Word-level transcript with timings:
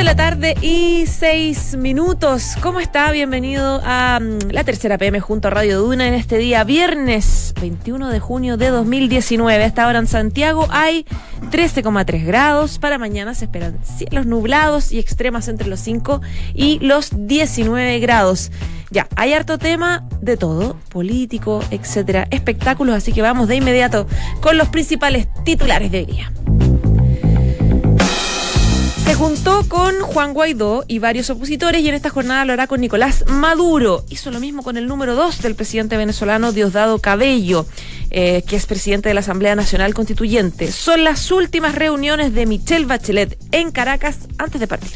De 0.00 0.04
la 0.04 0.16
tarde 0.16 0.54
y 0.62 1.04
seis 1.06 1.76
minutos. 1.76 2.54
¿Cómo 2.62 2.80
está? 2.80 3.12
Bienvenido 3.12 3.82
a 3.84 4.18
mm, 4.18 4.50
la 4.50 4.64
tercera 4.64 4.96
PM 4.96 5.20
junto 5.20 5.48
a 5.48 5.50
Radio 5.50 5.78
Duna 5.78 6.08
en 6.08 6.14
este 6.14 6.38
día, 6.38 6.64
viernes 6.64 7.52
21 7.60 8.08
de 8.08 8.18
junio 8.18 8.56
de 8.56 8.70
2019. 8.70 9.62
Hasta 9.62 9.84
ahora 9.84 9.98
en 9.98 10.06
Santiago 10.06 10.66
hay 10.70 11.04
13,3 11.50 12.24
grados. 12.24 12.78
Para 12.78 12.96
mañana 12.96 13.34
se 13.34 13.44
esperan 13.44 13.78
cielos 13.84 14.24
nublados 14.24 14.90
y 14.90 14.98
extremas 14.98 15.48
entre 15.48 15.68
los 15.68 15.80
5 15.80 16.22
y 16.54 16.78
los 16.78 17.10
19 17.12 17.98
grados. 18.00 18.52
Ya, 18.90 19.06
hay 19.16 19.34
harto 19.34 19.58
tema 19.58 20.08
de 20.22 20.38
todo, 20.38 20.78
político, 20.88 21.62
etcétera, 21.70 22.26
espectáculos, 22.30 22.94
así 22.94 23.12
que 23.12 23.20
vamos 23.20 23.48
de 23.48 23.56
inmediato 23.56 24.06
con 24.40 24.56
los 24.56 24.68
principales 24.68 25.28
titulares 25.44 25.90
de 25.92 25.98
hoy 25.98 26.06
día. 26.06 26.32
Se 29.10 29.16
juntó 29.16 29.68
con 29.68 30.02
Juan 30.02 30.34
Guaidó 30.34 30.84
y 30.86 31.00
varios 31.00 31.30
opositores 31.30 31.82
y 31.82 31.88
en 31.88 31.96
esta 31.96 32.10
jornada 32.10 32.44
lo 32.44 32.52
hará 32.52 32.68
con 32.68 32.80
Nicolás 32.80 33.24
Maduro. 33.26 34.04
Hizo 34.08 34.30
lo 34.30 34.38
mismo 34.38 34.62
con 34.62 34.76
el 34.76 34.86
número 34.86 35.16
dos 35.16 35.42
del 35.42 35.56
presidente 35.56 35.96
venezolano 35.96 36.52
Diosdado 36.52 37.00
Cabello, 37.00 37.66
eh, 38.10 38.44
que 38.46 38.54
es 38.54 38.66
presidente 38.66 39.08
de 39.08 39.14
la 39.14 39.20
Asamblea 39.20 39.56
Nacional 39.56 39.94
Constituyente. 39.94 40.70
Son 40.70 41.02
las 41.02 41.32
últimas 41.32 41.74
reuniones 41.74 42.34
de 42.34 42.46
Michelle 42.46 42.86
Bachelet 42.86 43.36
en 43.50 43.72
Caracas 43.72 44.28
antes 44.38 44.60
de 44.60 44.68
partir. 44.68 44.92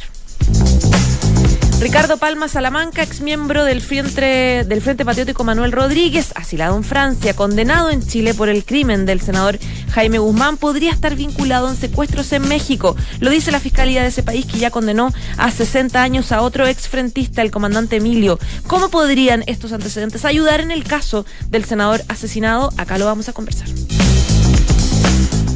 Ricardo 1.84 2.16
Palma 2.16 2.48
Salamanca, 2.48 3.02
exmiembro 3.02 3.62
del 3.62 3.82
Frente, 3.82 4.64
del 4.64 4.80
Frente 4.80 5.04
Patriótico 5.04 5.44
Manuel 5.44 5.70
Rodríguez, 5.70 6.32
asilado 6.34 6.78
en 6.78 6.82
Francia, 6.82 7.36
condenado 7.36 7.90
en 7.90 8.00
Chile 8.00 8.32
por 8.32 8.48
el 8.48 8.64
crimen 8.64 9.04
del 9.04 9.20
senador 9.20 9.58
Jaime 9.90 10.16
Guzmán, 10.16 10.56
podría 10.56 10.92
estar 10.92 11.14
vinculado 11.14 11.68
en 11.68 11.76
secuestros 11.76 12.32
en 12.32 12.48
México. 12.48 12.96
Lo 13.20 13.28
dice 13.28 13.52
la 13.52 13.60
Fiscalía 13.60 14.00
de 14.00 14.08
ese 14.08 14.22
país 14.22 14.46
que 14.46 14.58
ya 14.58 14.70
condenó 14.70 15.12
a 15.36 15.50
60 15.50 16.02
años 16.02 16.32
a 16.32 16.40
otro 16.40 16.66
exfrentista, 16.66 17.42
el 17.42 17.50
comandante 17.50 17.96
Emilio. 17.96 18.38
¿Cómo 18.66 18.88
podrían 18.88 19.44
estos 19.46 19.74
antecedentes 19.74 20.24
ayudar 20.24 20.62
en 20.62 20.70
el 20.70 20.84
caso 20.84 21.26
del 21.50 21.66
senador 21.66 22.00
asesinado? 22.08 22.72
Acá 22.78 22.96
lo 22.96 23.04
vamos 23.04 23.28
a 23.28 23.34
conversar. 23.34 23.68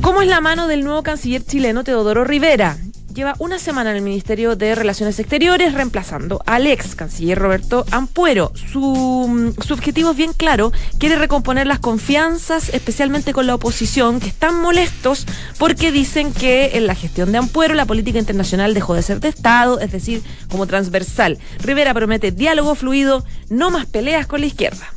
¿Cómo 0.02 0.20
es 0.20 0.28
la 0.28 0.42
mano 0.42 0.68
del 0.68 0.84
nuevo 0.84 1.02
canciller 1.02 1.42
chileno 1.42 1.84
Teodoro 1.84 2.24
Rivera? 2.24 2.76
Lleva 3.18 3.34
una 3.40 3.58
semana 3.58 3.90
en 3.90 3.96
el 3.96 4.02
Ministerio 4.02 4.54
de 4.54 4.76
Relaciones 4.76 5.18
Exteriores 5.18 5.74
reemplazando 5.74 6.40
al 6.46 6.68
ex 6.68 6.94
canciller 6.94 7.36
Roberto 7.36 7.84
Ampuero. 7.90 8.52
Su, 8.54 9.52
su, 9.60 9.74
objetivo 9.74 10.12
es 10.12 10.16
bien 10.16 10.32
claro, 10.32 10.70
quiere 10.98 11.16
recomponer 11.16 11.66
las 11.66 11.80
confianzas, 11.80 12.68
especialmente 12.68 13.32
con 13.32 13.48
la 13.48 13.56
oposición, 13.56 14.20
que 14.20 14.28
están 14.28 14.60
molestos 14.60 15.26
porque 15.58 15.90
dicen 15.90 16.32
que 16.32 16.76
en 16.76 16.86
la 16.86 16.94
gestión 16.94 17.32
de 17.32 17.38
Ampuero 17.38 17.74
la 17.74 17.86
política 17.86 18.20
internacional 18.20 18.72
dejó 18.72 18.94
de 18.94 19.02
ser 19.02 19.18
de 19.18 19.30
Estado, 19.30 19.80
es 19.80 19.90
decir, 19.90 20.22
como 20.48 20.68
transversal. 20.68 21.38
Rivera 21.58 21.92
promete 21.94 22.30
diálogo 22.30 22.76
fluido, 22.76 23.24
no 23.50 23.70
más 23.70 23.86
peleas 23.86 24.28
con 24.28 24.42
la 24.42 24.46
izquierda. 24.46 24.92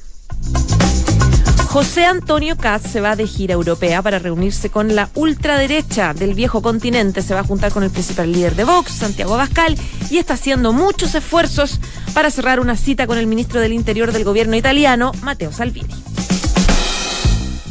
José 1.72 2.04
Antonio 2.04 2.58
Katz 2.58 2.92
se 2.92 3.00
va 3.00 3.16
de 3.16 3.26
gira 3.26 3.54
europea 3.54 4.02
para 4.02 4.20
reunirse 4.20 4.70
con 4.70 4.94
la 4.94 5.10
ultraderecha 5.16 6.14
del 6.14 6.34
viejo 6.34 6.62
continente. 6.62 7.22
Se 7.22 7.34
va 7.34 7.40
a 7.40 7.46
juntar 7.46 7.72
con 7.72 7.84
el 7.84 7.90
principal 7.90 8.30
líder 8.30 8.58
de 8.58 8.66
Vox, 8.66 8.92
Santiago 8.92 9.36
Abascal, 9.36 9.78
y 10.10 10.18
está 10.18 10.34
haciendo 10.34 10.74
muchos 10.74 11.16
esfuerzos 11.16 11.80
para 12.14 12.30
cerrar 12.30 12.60
una 12.60 12.76
cita 12.76 13.08
con 13.08 13.18
el 13.18 13.26
ministro 13.26 13.62
del 13.62 13.72
Interior 13.72 14.12
del 14.12 14.26
gobierno 14.26 14.58
italiano, 14.58 15.14
Matteo 15.22 15.54
Salvini. 15.54 15.96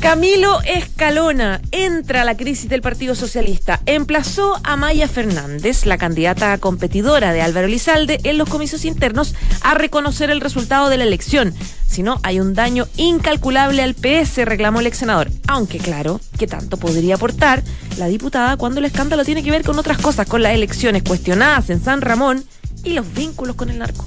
Camilo 0.00 0.62
Escalona 0.62 1.61
entra 1.72 2.22
a 2.22 2.25
la 2.25 2.34
crisis 2.34 2.71
del 2.71 2.81
Partido 2.81 3.15
Socialista. 3.15 3.81
Emplazó 3.84 4.59
a 4.65 4.77
Maya 4.77 5.06
Fernández, 5.06 5.84
la 5.84 5.99
candidata 5.99 6.56
competidora 6.56 7.34
de 7.34 7.43
Álvaro 7.43 7.66
Lizalde, 7.66 8.19
en 8.25 8.38
los 8.38 8.49
comicios 8.49 8.87
internos 8.87 9.34
a 9.61 9.75
reconocer 9.75 10.31
el 10.31 10.41
resultado 10.41 10.88
de 10.88 10.97
la 10.97 11.05
elección. 11.05 11.55
Si 11.87 12.03
no, 12.03 12.19
hay 12.22 12.41
un 12.41 12.55
daño 12.55 12.88
incalculable 12.97 13.83
al 13.83 13.94
PS, 13.94 14.47
reclamó 14.47 14.81
el 14.81 14.87
ex 14.87 14.97
senador. 14.97 15.31
Aunque 15.47 15.77
claro, 15.77 16.19
¿qué 16.38 16.47
tanto 16.47 16.78
podría 16.78 17.17
aportar 17.17 17.62
la 17.99 18.06
diputada 18.06 18.56
cuando 18.56 18.81
el 18.81 18.87
escándalo 18.87 19.27
tiene 19.27 19.43
que 19.43 19.50
ver 19.50 19.65
con 19.65 19.78
otras 19.78 19.99
cosas, 19.99 20.27
con 20.27 20.43
las 20.43 20.55
elecciones 20.55 21.03
cuestionadas 21.03 21.69
en 21.69 21.84
San 21.84 22.00
Ramón 22.00 22.43
y 22.84 22.94
los 22.94 23.12
vínculos 23.12 23.55
con 23.55 23.69
el 23.69 23.78
narco? 23.78 24.06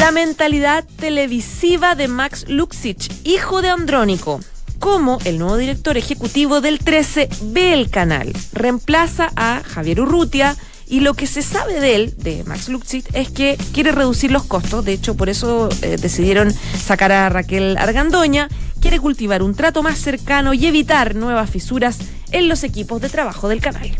La 0.00 0.10
mentalidad 0.12 0.84
televisiva 0.98 1.94
de 1.94 2.06
Max 2.06 2.44
Luxich, 2.48 3.10
hijo 3.24 3.62
de 3.62 3.70
Andrónico, 3.70 4.40
como 4.78 5.18
el 5.24 5.38
nuevo 5.38 5.56
director 5.56 5.96
ejecutivo 5.96 6.60
del 6.60 6.78
13 6.78 7.28
ve 7.42 7.72
el 7.72 7.88
canal. 7.88 8.32
Reemplaza 8.52 9.32
a 9.36 9.62
Javier 9.64 10.02
Urrutia 10.02 10.54
y 10.86 11.00
lo 11.00 11.14
que 11.14 11.26
se 11.26 11.40
sabe 11.40 11.80
de 11.80 11.96
él, 11.96 12.14
de 12.18 12.44
Max 12.44 12.68
Luxich, 12.68 13.06
es 13.14 13.30
que 13.30 13.56
quiere 13.72 13.90
reducir 13.90 14.30
los 14.30 14.44
costos. 14.44 14.84
De 14.84 14.92
hecho, 14.92 15.16
por 15.16 15.30
eso 15.30 15.70
eh, 15.80 15.96
decidieron 16.00 16.52
sacar 16.52 17.10
a 17.10 17.28
Raquel 17.30 17.76
Argandoña. 17.78 18.48
Quiere 18.80 19.00
cultivar 19.00 19.42
un 19.42 19.54
trato 19.54 19.82
más 19.82 19.98
cercano 19.98 20.52
y 20.52 20.66
evitar 20.66 21.14
nuevas 21.14 21.48
fisuras 21.48 21.98
en 22.32 22.48
los 22.48 22.64
equipos 22.64 23.00
de 23.00 23.08
trabajo 23.08 23.48
del 23.48 23.60
canal. 23.60 23.96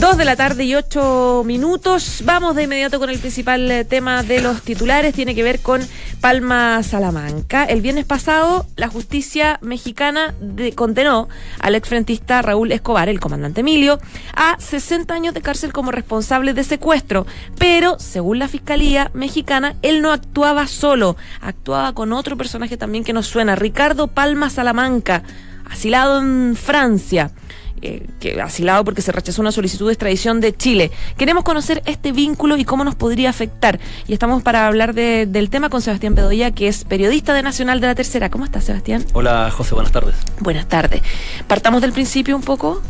Dos 0.00 0.16
de 0.16 0.24
la 0.24 0.34
tarde 0.34 0.64
y 0.64 0.74
ocho 0.74 1.42
minutos. 1.44 2.22
Vamos 2.24 2.56
de 2.56 2.62
inmediato 2.62 2.98
con 2.98 3.10
el 3.10 3.18
principal 3.18 3.70
eh, 3.70 3.84
tema 3.84 4.22
de 4.22 4.40
los 4.40 4.62
titulares. 4.62 5.12
Tiene 5.14 5.34
que 5.34 5.42
ver 5.42 5.60
con 5.60 5.82
Palma 6.22 6.82
Salamanca. 6.82 7.64
El 7.64 7.82
viernes 7.82 8.06
pasado, 8.06 8.64
la 8.76 8.88
justicia 8.88 9.58
mexicana 9.60 10.34
condenó 10.74 11.28
al 11.58 11.74
exfrentista 11.74 12.40
Raúl 12.40 12.72
Escobar, 12.72 13.10
el 13.10 13.20
comandante 13.20 13.60
Emilio, 13.60 13.98
a 14.34 14.56
60 14.58 15.12
años 15.12 15.34
de 15.34 15.42
cárcel 15.42 15.70
como 15.70 15.90
responsable 15.90 16.54
de 16.54 16.64
secuestro. 16.64 17.26
Pero, 17.58 17.98
según 17.98 18.38
la 18.38 18.48
fiscalía 18.48 19.10
mexicana, 19.12 19.76
él 19.82 20.00
no 20.00 20.12
actuaba 20.12 20.66
solo. 20.66 21.18
Actuaba 21.42 21.92
con 21.92 22.14
otro 22.14 22.38
personaje 22.38 22.78
también 22.78 23.04
que 23.04 23.12
nos 23.12 23.26
suena, 23.26 23.54
Ricardo 23.54 24.06
Palma 24.06 24.48
Salamanca, 24.48 25.24
asilado 25.66 26.22
en 26.22 26.56
Francia 26.56 27.32
eh, 27.82 28.06
que 28.20 28.40
asilado 28.40 28.84
porque 28.84 29.02
se 29.02 29.12
rechazó 29.12 29.40
una 29.40 29.52
solicitud 29.52 29.86
de 29.86 29.92
extradición 29.92 30.40
de 30.40 30.56
Chile. 30.56 30.90
Queremos 31.16 31.44
conocer 31.44 31.82
este 31.86 32.12
vínculo 32.12 32.56
y 32.56 32.64
cómo 32.64 32.84
nos 32.84 32.94
podría 32.94 33.30
afectar. 33.30 33.80
Y 34.06 34.12
estamos 34.12 34.42
para 34.42 34.66
hablar 34.66 34.94
del 34.94 35.50
tema 35.50 35.70
con 35.70 35.82
Sebastián 35.82 36.14
Pedoya, 36.14 36.50
que 36.50 36.68
es 36.68 36.84
periodista 36.84 37.34
de 37.34 37.42
Nacional 37.42 37.80
de 37.80 37.86
la 37.86 37.94
Tercera. 37.94 38.30
¿Cómo 38.30 38.44
estás, 38.44 38.64
Sebastián? 38.64 39.04
Hola, 39.12 39.50
José, 39.50 39.74
buenas 39.74 39.92
tardes. 39.92 40.14
Buenas 40.40 40.68
tardes. 40.68 41.02
¿Partamos 41.46 41.82
del 41.82 41.92
principio 41.92 42.36
un 42.36 42.42
poco? 42.42 42.82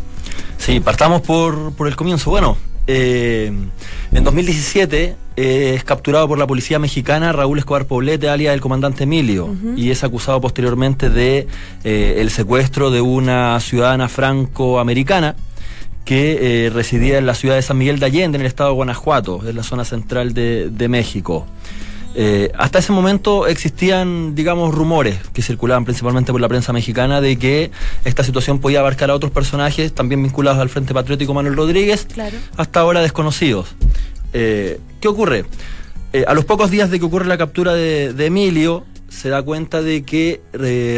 Sí, 0.58 0.80
partamos 0.80 1.22
por, 1.22 1.72
por 1.72 1.88
el 1.88 1.96
comienzo. 1.96 2.30
Bueno, 2.30 2.56
eh, 2.86 3.52
en 4.12 4.24
2017 4.24 5.16
eh, 5.40 5.74
es 5.74 5.84
capturado 5.84 6.28
por 6.28 6.38
la 6.38 6.46
policía 6.46 6.78
mexicana 6.78 7.32
Raúl 7.32 7.58
Escobar 7.58 7.86
Poblete, 7.86 8.28
alias 8.28 8.54
el 8.54 8.60
comandante 8.60 9.04
Emilio, 9.04 9.54
y 9.76 9.90
es 9.90 10.04
acusado 10.04 10.40
posteriormente 10.40 11.10
de 11.10 11.46
eh, 11.84 12.16
el 12.18 12.30
secuestro 12.30 12.90
de 12.90 13.00
una 13.00 13.58
ciudadana 13.60 14.08
franco-americana 14.08 15.36
que 16.04 16.70
residía 16.74 17.18
en 17.18 17.26
la 17.26 17.34
ciudad 17.34 17.54
de 17.54 17.62
San 17.62 17.78
Miguel 17.78 18.00
de 18.00 18.06
Allende, 18.06 18.36
en 18.36 18.40
el 18.40 18.46
estado 18.46 18.70
de 18.70 18.74
Guanajuato, 18.74 19.40
en 19.46 19.54
la 19.54 19.62
zona 19.62 19.84
central 19.84 20.34
de 20.34 20.88
México. 20.88 21.46
Eh, 22.14 22.50
hasta 22.58 22.80
ese 22.80 22.92
momento 22.92 23.46
existían, 23.46 24.34
digamos, 24.34 24.74
rumores 24.74 25.18
que 25.32 25.43
circulaban 25.43 25.84
principalmente 25.84 26.32
por 26.32 26.40
la 26.40 26.48
prensa 26.48 26.72
mexicana 26.72 27.20
de 27.20 27.38
que 27.38 27.70
esta 28.04 28.25
situación 28.25 28.58
podía 28.58 28.81
abarcar 28.81 29.10
a 29.10 29.14
otros 29.14 29.31
personajes 29.31 29.94
también 29.94 30.22
vinculados 30.22 30.60
al 30.60 30.69
Frente 30.69 30.93
Patriótico 30.93 31.34
Manuel 31.34 31.56
Rodríguez, 31.56 32.08
hasta 32.56 32.81
ahora 32.81 33.00
desconocidos. 33.00 33.76
Eh, 34.32 34.79
¿Qué 35.00 35.09
ocurre? 35.09 35.44
Eh, 36.12 36.25
a 36.27 36.35
los 36.35 36.44
pocos 36.44 36.71
días 36.71 36.91
de 36.91 36.99
que 36.99 37.06
ocurre 37.06 37.27
la 37.27 37.38
captura 37.38 37.75
de, 37.75 38.27
Emilio, 38.27 38.85
se 39.09 39.29
da 39.29 39.43
cuenta 39.43 39.82
de 39.82 40.03
que 40.03 40.41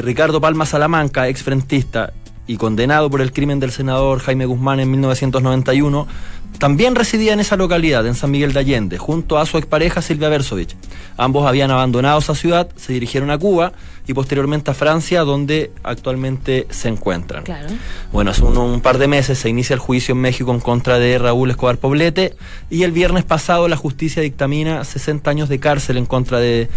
Ricardo 0.03 0.41
Palma 0.41 0.67
Salamanca, 0.67 1.29
exfrentista 1.29 2.13
y 2.47 2.57
condenado 2.57 3.09
por 3.11 3.21
el 3.21 3.33
crimen 3.33 3.61
del 3.61 3.71
senador 3.71 4.21
Jaime 4.21 4.47
Guzmán 4.47 4.81
en 4.81 4.91
1991, 4.91 6.07
también 6.63 6.95
residía 6.95 7.33
en 7.33 7.41
esa 7.41 7.57
localidad, 7.57 8.07
en 8.07 8.15
San 8.15 8.31
Miguel 8.31 8.53
de 8.53 8.61
Allende, 8.61 8.97
junto 8.97 9.37
a 9.37 9.47
su 9.47 9.59
expareja 9.59 10.01
Silvia 10.01 10.29
Bersovich. 10.29 10.77
Ambos 11.17 11.45
habían 11.45 11.73
abandonado 11.73 12.21
esa 12.21 12.37
ciudad, 12.37 12.69
se 12.77 12.93
dirigieron 12.93 13.33
a 13.33 13.39
Cuba 13.39 13.73
y 14.07 14.15
posteriormente 14.15 14.71
a 14.71 14.75
Francia, 14.75 15.23
donde 15.23 15.73
actualmente 15.83 16.69
se 16.71 16.89
encuentran. 16.89 17.43
Claro. 17.43 17.67
Bueno, 18.13 18.31
hace 18.31 18.45
un, 18.45 18.57
un, 18.57 18.81
par 18.81 18.99
de 18.99 19.09
meses 19.09 19.41
se 19.41 19.49
inicia 19.49 19.75
el 19.75 19.81
juicio 19.81 20.13
en 20.13 20.21
México 20.21 20.55
en 20.55 20.61
contra 20.61 21.01
de 21.01 21.19
Raúl 21.19 21.51
Escobar 21.51 21.79
Poblete 21.79 22.37
y 22.71 22.85
el 22.85 22.93
viernes 22.93 23.25
pasado 23.25 23.67
la 23.67 23.77
justicia 23.77 24.23
dictamina 24.23 24.85
60 24.85 25.29
años 25.29 25.49
de 25.49 25.59
cárcel 25.59 25.97
en 25.97 26.07
contra 26.07 26.39
de, 26.39 26.69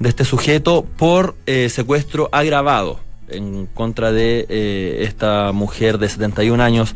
de 0.00 0.08
este 0.10 0.26
sujeto 0.26 0.84
por 0.98 1.34
eh, 1.46 1.70
secuestro 1.70 2.28
agravado 2.30 3.00
en 3.28 3.64
contra 3.72 4.12
de 4.12 4.44
eh, 4.50 5.04
esta 5.08 5.52
mujer 5.52 5.96
de 5.96 6.10
71 6.10 6.62
años 6.62 6.94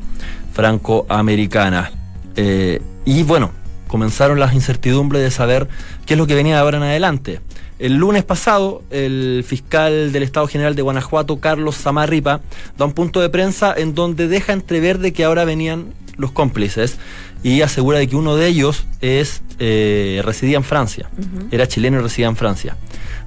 francoamericana. 0.52 2.04
Eh, 2.37 2.81
y 3.05 3.23
bueno, 3.23 3.53
comenzaron 3.87 4.41
las 4.41 4.55
incertidumbres 4.55 5.23
de 5.23 5.31
saber 5.31 5.69
qué 6.07 6.15
es 6.15 6.19
lo 6.19 6.27
que 6.27 6.35
venía 6.35 6.55
de 6.55 6.61
ahora 6.61 6.79
en 6.79 6.85
adelante. 6.85 7.41
El 7.79 7.95
lunes 7.97 8.25
pasado, 8.25 8.83
el 8.91 9.45
fiscal 9.47 10.13
del 10.13 10.23
Estado 10.23 10.47
General 10.47 10.75
de 10.75 10.83
Guanajuato, 10.83 11.41
Carlos 11.41 11.77
Zamarripa, 11.77 12.41
da 12.79 12.85
un 12.85 12.93
punto 12.93 13.21
de 13.21 13.29
prensa 13.29 13.75
en 13.77 13.95
donde 13.95 14.29
deja 14.29 14.53
entrever 14.53 14.99
de 14.99 15.13
que 15.13 15.25
ahora 15.25 15.45
venían 15.45 15.93
los 16.17 16.31
cómplices 16.31 16.99
y 17.44 17.62
asegura 17.62 17.99
de 18.00 18.08
que 18.08 18.17
uno 18.17 18.35
de 18.35 18.49
ellos 18.49 18.87
es 19.00 19.43
eh, 19.61 20.23
residía 20.25 20.56
en 20.56 20.64
Francia, 20.64 21.08
uh 21.17 21.20
-huh. 21.20 21.49
era 21.52 21.69
chileno 21.69 21.99
y 21.99 22.02
residía 22.02 22.26
en 22.26 22.37
Francia. 22.37 22.76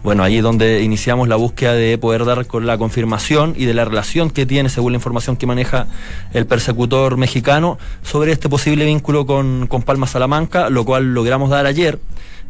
Bueno, 0.03 0.23
ahí 0.23 0.37
es 0.37 0.43
donde 0.43 0.81
iniciamos 0.81 1.27
la 1.27 1.35
búsqueda 1.35 1.73
de 1.73 1.97
poder 1.97 2.25
dar 2.25 2.45
con 2.47 2.65
la 2.65 2.77
confirmación 2.77 3.53
y 3.57 3.65
de 3.65 3.73
la 3.73 3.85
relación 3.85 4.29
que 4.29 4.45
tiene, 4.45 4.69
según 4.69 4.91
la 4.93 4.97
información 4.97 5.37
que 5.37 5.45
maneja 5.45 5.87
el 6.33 6.45
persecutor 6.45 7.17
mexicano, 7.17 7.77
sobre 8.03 8.31
este 8.31 8.49
posible 8.49 8.85
vínculo 8.85 9.25
con, 9.25 9.67
con 9.67 9.83
Palma 9.83 10.07
Salamanca, 10.07 10.69
lo 10.69 10.83
cual 10.83 11.13
logramos 11.13 11.49
dar 11.49 11.65
ayer. 11.65 11.99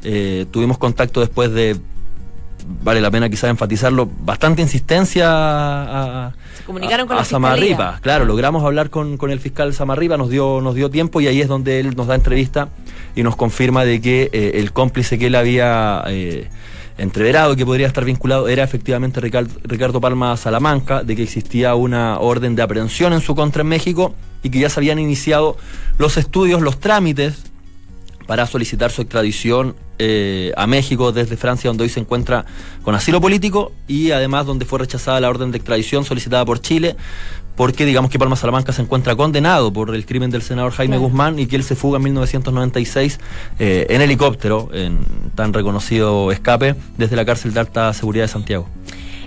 Eh, 0.03 0.45
tuvimos 0.51 0.77
contacto 0.77 1.19
después 1.19 1.51
de 1.51 1.77
vale 2.83 3.01
la 3.01 3.09
pena 3.09 3.29
quizás 3.29 3.49
enfatizarlo, 3.49 4.09
bastante 4.21 4.61
insistencia 4.61 5.27
a, 5.27 6.33
Se 6.57 6.63
comunicaron 6.63 7.07
con 7.07 7.17
a, 7.17 7.23
Samarripa. 7.23 7.99
Claro, 8.01 8.25
logramos 8.25 8.63
hablar 8.63 8.89
con, 8.89 9.17
con 9.17 9.31
el 9.31 9.39
fiscal 9.39 9.73
Samarripa, 9.73 10.17
nos 10.17 10.29
dio, 10.29 10.61
nos 10.61 10.75
dio 10.75 10.89
tiempo 10.89 11.21
y 11.21 11.27
ahí 11.27 11.41
es 11.41 11.47
donde 11.47 11.79
él 11.79 11.95
nos 11.95 12.07
da 12.07 12.15
entrevista 12.15 12.69
y 13.15 13.23
nos 13.23 13.35
confirma 13.35 13.85
de 13.85 14.01
que 14.01 14.29
eh, 14.31 14.51
el 14.55 14.71
cómplice 14.73 15.17
que 15.17 15.27
él 15.27 15.35
había 15.35 16.03
eh, 16.07 16.49
entreverado 16.97 17.55
que 17.55 17.65
podría 17.65 17.87
estar 17.87 18.05
vinculado 18.05 18.47
era 18.47 18.63
efectivamente 18.63 19.21
Ricardo, 19.21 19.53
Ricardo 19.63 20.01
Palma 20.01 20.35
Salamanca, 20.37 21.03
de 21.03 21.15
que 21.15 21.23
existía 21.23 21.75
una 21.75 22.19
orden 22.19 22.55
de 22.55 22.61
aprehensión 22.61 23.13
en 23.13 23.21
su 23.21 23.35
contra 23.35 23.61
en 23.61 23.67
México 23.67 24.13
y 24.43 24.49
que 24.49 24.59
ya 24.59 24.69
se 24.69 24.79
habían 24.79 24.99
iniciado 24.99 25.57
los 25.97 26.17
estudios, 26.17 26.61
los 26.61 26.79
trámites 26.79 27.51
para 28.27 28.45
solicitar 28.45 28.91
su 28.91 29.01
extradición 29.01 29.75
eh, 29.99 30.51
a 30.55 30.67
México 30.67 31.11
desde 31.11 31.37
Francia, 31.37 31.69
donde 31.69 31.83
hoy 31.83 31.89
se 31.89 31.99
encuentra 31.99 32.45
con 32.83 32.93
asilo 32.93 33.19
político 33.19 33.71
y 33.87 34.11
además 34.11 34.45
donde 34.45 34.65
fue 34.65 34.79
rechazada 34.79 35.19
la 35.19 35.29
orden 35.29 35.51
de 35.51 35.57
extradición 35.57 36.05
solicitada 36.05 36.45
por 36.45 36.61
Chile, 36.61 36.95
porque 37.55 37.85
digamos 37.85 38.11
que 38.11 38.19
Palma 38.19 38.35
Salamanca 38.35 38.71
se 38.71 38.83
encuentra 38.83 39.15
condenado 39.15 39.73
por 39.73 39.95
el 39.95 40.05
crimen 40.05 40.29
del 40.29 40.43
senador 40.43 40.71
Jaime 40.73 40.97
Claro. 40.97 41.09
Guzmán 41.09 41.39
y 41.39 41.47
que 41.47 41.55
él 41.55 41.63
se 41.63 41.75
fuga 41.75 41.97
en 41.97 42.03
1996 42.03 43.19
eh, 43.57 43.87
en 43.89 44.01
helicóptero, 44.01 44.69
en 44.71 44.99
tan 45.33 45.53
reconocido 45.53 46.31
escape, 46.31 46.75
desde 46.97 47.15
la 47.15 47.25
cárcel 47.25 47.53
de 47.53 47.59
alta 47.61 47.91
seguridad 47.93 48.25
de 48.25 48.29
Santiago. 48.29 48.67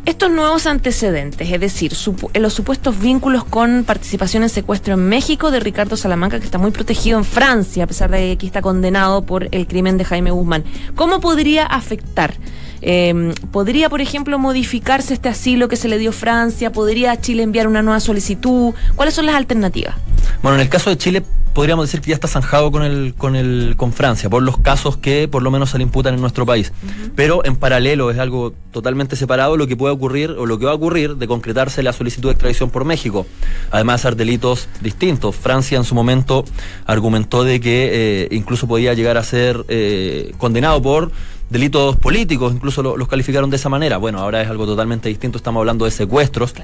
Estos 0.07 0.31
nuevos 0.31 0.67
antecedentes, 0.67 1.51
es 1.51 1.61
decir, 1.61 1.93
supu- 1.93 2.37
los 2.39 2.55
supuestos 2.55 2.99
vínculos 2.99 3.45
con 3.45 3.85
participación 3.85 4.43
en 4.43 4.49
secuestro 4.49 4.95
en 4.95 5.09
México 5.09 5.51
de 5.51 5.61
Ricardo 5.61 5.97
Salamanca, 5.97 6.39
que 6.41 6.47
está 6.47 6.59
muy 6.59 6.71
protegido 6.71 7.19
en 7.19 7.25
Francia, 7.25 7.85
a 7.85 7.87
pesar 7.87 8.11
de 8.11 8.37
que 8.39 8.47
está 8.47 8.63
condenado 8.63 9.23
por 9.23 9.49
el 9.55 9.67
crimen 9.67 9.99
de 9.99 10.05
Jaime 10.05 10.31
Guzmán, 10.31 10.65
¿cómo 10.97 11.21
podría 11.21 11.67
afectar? 11.67 12.35
Eh, 12.83 13.35
¿Podría, 13.53 13.89
por 13.89 14.01
ejemplo, 14.01 14.39
modificarse 14.39 15.15
este 15.15 15.29
asilo 15.29 15.69
que 15.69 15.77
se 15.77 15.89
le 15.89 15.99
dio 15.99 16.13
Francia? 16.13 16.73
¿Podría 16.73 17.21
Chile 17.21 17.43
enviar 17.43 17.67
una 17.69 17.83
nueva 17.83 18.01
solicitud? 18.01 18.75
¿Cuáles 18.97 19.15
son 19.15 19.27
las 19.27 19.35
alternativas? 19.35 19.95
Bueno, 20.43 20.57
en 20.57 20.63
el 20.63 20.69
caso 20.69 20.91
de 20.91 20.97
Chile 20.97 21.23
podríamos 21.53 21.87
decir 21.87 22.01
que 22.01 22.11
ya 22.11 22.15
está 22.15 22.29
zanjado 22.29 22.71
con 22.71 22.83
el, 22.83 23.15
con 23.17 23.37
el, 23.37 23.75
con 23.77 23.93
Francia, 23.93 24.31
por 24.31 24.43
los 24.43 24.59
casos 24.59 24.97
que 24.97 25.29
por 25.29 25.43
lo 25.43 25.51
menos 25.51 25.71
se 25.71 25.79
le 25.79 25.85
imputan 25.85 26.15
en 26.15 26.21
nuestro 26.21 26.47
país. 26.47 26.73
Pero 27.17 27.45
en 27.45 27.57
paralelo 27.57 28.11
es 28.11 28.19
algo 28.19 28.55
totalmente 28.71 29.17
separado 29.17 29.57
lo 29.57 29.67
que 29.67 29.77
puede 29.77 29.93
ocurrir 29.93 30.31
o 30.31 30.47
lo 30.47 30.59
que 30.59 30.67
va 30.67 30.73
a 30.73 30.75
ocurrir 30.75 31.17
de 31.17 31.27
concretarse 31.27 31.83
la 31.83 31.93
solicitud 31.93 32.29
de 32.29 32.33
extradición 32.33 32.71
por 32.71 32.85
México. 32.85 33.27
Además 33.71 34.01
de 34.01 34.03
ser 34.03 34.17
delitos 34.17 34.69
distintos. 34.81 35.37
Francia 35.37 35.77
en 35.77 35.85
su 35.85 35.95
momento 35.95 36.45
argumentó 36.87 37.45
de 37.45 37.61
que 37.61 37.91
eh, 37.93 38.29
incluso 38.31 38.67
podía 38.67 38.95
llegar 38.95 39.17
a 39.17 39.23
ser 39.23 39.65
eh, 39.69 40.33
condenado 40.39 40.81
por 40.81 41.11
delitos 41.51 41.97
políticos, 41.97 42.53
incluso 42.55 42.83
lo- 42.83 42.97
los 42.97 43.09
calificaron 43.09 43.51
de 43.51 43.57
esa 43.57 43.69
manera. 43.69 43.97
Bueno, 43.99 44.19
ahora 44.21 44.41
es 44.43 44.49
algo 44.49 44.67
totalmente 44.67 45.09
distinto, 45.09 45.37
estamos 45.39 45.61
hablando 45.61 45.85
de 45.85 45.91
secuestros 45.91 46.55